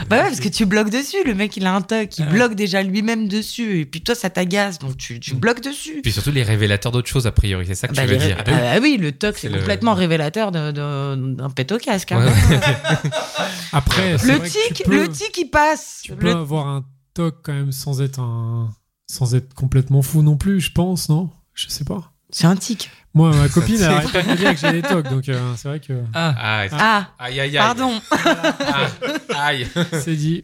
[0.10, 1.18] bah ouais, parce que tu bloques dessus.
[1.26, 2.18] Le mec, il a un toc.
[2.18, 2.32] Il Ouais.
[2.32, 3.80] bloque déjà lui-même dessus.
[3.82, 4.80] Et puis toi, ça t'agace.
[4.80, 6.02] Donc tu, tu bloques dessus.
[6.04, 7.66] Puis surtout les révélateurs d'autres choses, a priori.
[7.68, 8.38] C'est ça que Bah, tu veux dire.
[8.40, 12.12] ah bah oui, le toc, c'est le- complètement révélateur d'un pet au casque.
[12.12, 12.26] hein.
[12.26, 12.58] Ouais.
[13.72, 16.02] Après, c'est Le vrai que tu tic, peux- le tic, il passe.
[16.04, 18.70] Tu peux Le- avoir un toc quand même sans être un
[19.08, 21.30] sans être complètement fou non plus, je pense, non?
[21.54, 22.13] Je sais pas.
[22.34, 22.90] C'est un tic.
[23.14, 25.54] Moi, ma copine, elle arrête pas de me dire que j'ai des tocs, donc euh,
[25.56, 27.54] c'est vrai que Ah, Ah, aïe, aïe, aïe.
[27.58, 28.02] pardon.
[28.12, 28.88] Ah,
[29.36, 29.68] aïe.
[30.04, 30.44] c'est dit.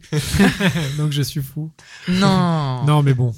[0.98, 1.70] donc je suis fou.
[2.08, 2.84] Non.
[2.84, 3.34] Non, mais bon,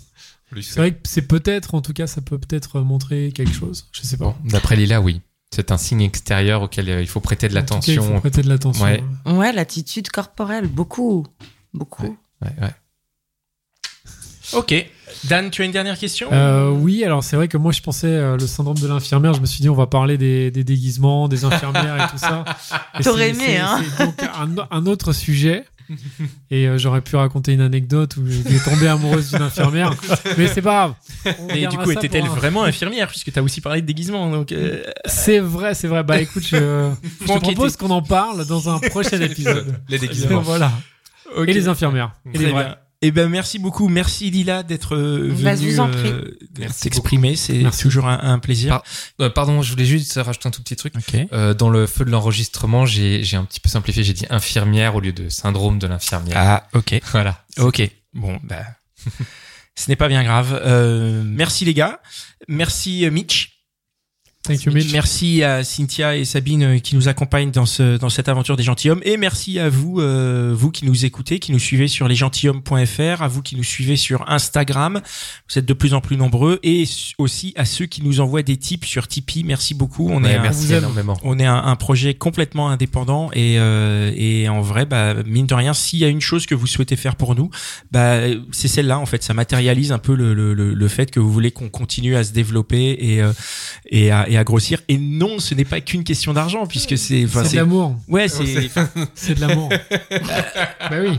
[0.61, 3.89] c'est vrai que c'est peut-être, en tout cas, ça peut peut-être montrer quelque chose.
[3.93, 4.27] Je sais pas.
[4.27, 5.23] Bon, d'après Lila, oui.
[5.55, 8.21] C'est un signe extérieur auquel euh, il faut prêter de cas, il faut l'attention.
[8.21, 8.85] prêter de l'attention.
[8.85, 9.03] Ouais.
[9.27, 11.27] Ouais, l'attitude corporelle, beaucoup.
[11.75, 12.17] Beaucoup.
[12.43, 12.75] Ouais, ouais.
[14.55, 14.75] Ok.
[15.25, 18.07] Dan, tu as une dernière question Euh, oui, alors c'est vrai que moi je pensais
[18.09, 19.35] euh, le syndrome de l'infirmière.
[19.35, 22.45] Je me suis dit on va parler des, des déguisements, des infirmières et tout ça.
[23.03, 25.65] T'aurais aimé, hein C'est donc un, un autre sujet.
[26.51, 29.93] Et euh, j'aurais pu raconter une anecdote où j'étais tombé amoureuse d'une infirmière,
[30.39, 30.95] mais c'est pas
[31.25, 31.37] grave.
[31.49, 34.31] Mais du coup, était-elle un- vraiment infirmière Puisque tu as aussi parlé de déguisement.
[34.31, 36.03] Donc, euh, C'est vrai, c'est vrai.
[36.03, 39.81] Bah écoute, je, je te propose qu'on en parle dans un prochain épisode.
[39.89, 40.41] Les déguisements.
[40.41, 40.73] voilà.
[41.37, 41.49] ok.
[41.49, 42.13] Et les infirmières.
[42.33, 42.75] Et les vrais.
[43.05, 46.07] Eh ben merci beaucoup, merci Lila d'être euh, Bah, venue vous en prie.
[46.09, 48.69] euh, Merci t'exprimer, c'est toujours un, un plaisir.
[48.71, 48.85] Par-
[49.21, 50.95] Euh, pardon, je voulais juste rajouter un tout petit truc.
[51.33, 54.05] Euh, dans le feu de l'enregistrement, j'ai un petit peu simplifié.
[54.05, 56.37] J'ai dit infirmière au lieu de syndrome de l'infirmière.
[56.39, 57.45] Ah, ok, Voilà.
[57.59, 57.83] ok.
[58.15, 58.63] Bon, bah,
[59.75, 60.61] ce n'est pas bien grave.
[60.65, 62.01] Euh, merci les gars,
[62.47, 63.62] merci Mitch.
[64.45, 64.93] Thank you, Mitch.
[64.93, 68.65] Merci à Cynthia et Sabine euh, qui nous accompagnent dans ce dans cette aventure des
[68.65, 73.23] gentilshommes et merci à vous euh, vous qui nous écoutez, qui nous suivez sur lesgentilhommes.fr,
[73.23, 75.01] à vous qui nous suivez sur Instagram.
[75.49, 76.85] Vous êtes de plus en plus nombreux et
[77.19, 79.45] aussi à ceux qui nous envoient des tips sur Tipeee.
[79.45, 80.09] Merci beaucoup.
[80.11, 81.17] On Ouais, est un- merci énormément.
[81.23, 85.55] on est un, un projet complètement indépendant et, euh, et en vrai, bah, mine de
[85.55, 87.49] rien, s'il y a une chose que vous souhaitez faire pour nous,
[87.93, 88.19] bah,
[88.51, 89.23] c'est celle-là en fait.
[89.23, 92.25] Ça matérialise un peu le, le, le, le fait que vous voulez qu'on continue à
[92.25, 93.33] se développer et, euh,
[93.93, 94.81] et, à, et à grossir.
[94.89, 97.95] Et non, ce n'est pas qu'une question d'argent puisque c'est, enfin, C'est de l'amour.
[98.09, 98.45] ouais, c'est,
[99.15, 99.69] C'est de l'amour.
[100.11, 101.19] bah oui.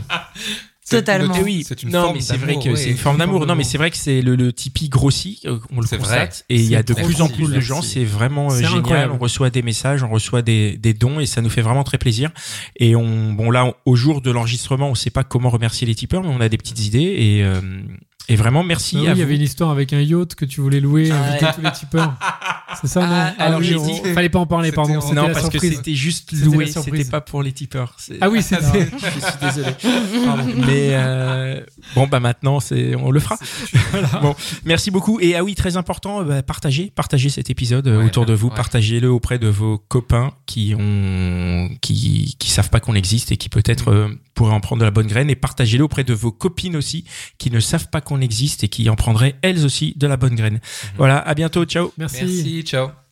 [0.90, 1.34] Totalement.
[1.38, 2.76] Eh oui, C'est une non, forme mais c'est vrai d'amour, que ouais.
[2.76, 3.46] c'est une forme d'amour.
[3.46, 6.30] Non, mais c'est vrai que c'est le, le Tipeee grossit, euh, on le constate, vrai.
[6.50, 7.80] et il y a de plus en plus de gens.
[7.80, 8.78] C'est vraiment euh, génial.
[8.80, 9.12] incroyable.
[9.14, 11.96] On reçoit des messages, on reçoit des, des dons, et ça nous fait vraiment très
[11.96, 12.30] plaisir.
[12.76, 15.94] Et on, bon là, on- au jour de l'enregistrement, on sait pas comment remercier les
[15.94, 17.14] tipeurs, mais on a des petites idées.
[17.16, 17.60] Et, euh,
[18.28, 19.22] et vraiment, merci Bah oui, à il y vous.
[19.26, 21.52] avait une histoire avec un yacht que tu voulais louer, Ah inviter ouais.
[21.54, 22.14] tous les tipeurs.
[22.80, 25.00] C'est ça, non Ah, alors oui, j'ai dit- Fallait pas en parler, pardon.
[25.00, 25.76] C'était Non, la parce que surprise.
[25.76, 27.94] c'était juste C'était la loué, c'était pas pour les tipeurs.
[27.98, 28.88] C'est- Ah oui, c'était.
[28.90, 29.74] je suis désolé.
[30.66, 31.60] Mais euh,
[31.94, 33.36] bon, bah maintenant, c'est on le fera.
[34.22, 34.34] Bon,
[34.64, 35.20] merci beaucoup.
[35.20, 38.48] Et ah oui, très important, bah, partagez, partagez cet épisode euh, Ouais, autour de vous,
[38.48, 38.54] ouais.
[38.54, 43.48] partagez-le auprès de vos copains qui ont, qui, qui savent pas qu'on existe et qui
[43.48, 45.30] peut-être euh, pourraient en prendre de la bonne graine.
[45.30, 47.04] Et partagez-le auprès de vos copines aussi
[47.38, 50.34] qui ne savent pas qu'on existe et qui en prendraient elles aussi de la bonne
[50.34, 50.60] graine.
[50.96, 51.92] Voilà, à bientôt, ciao.
[51.98, 52.24] Merci.
[52.24, 53.03] Merci, ciao.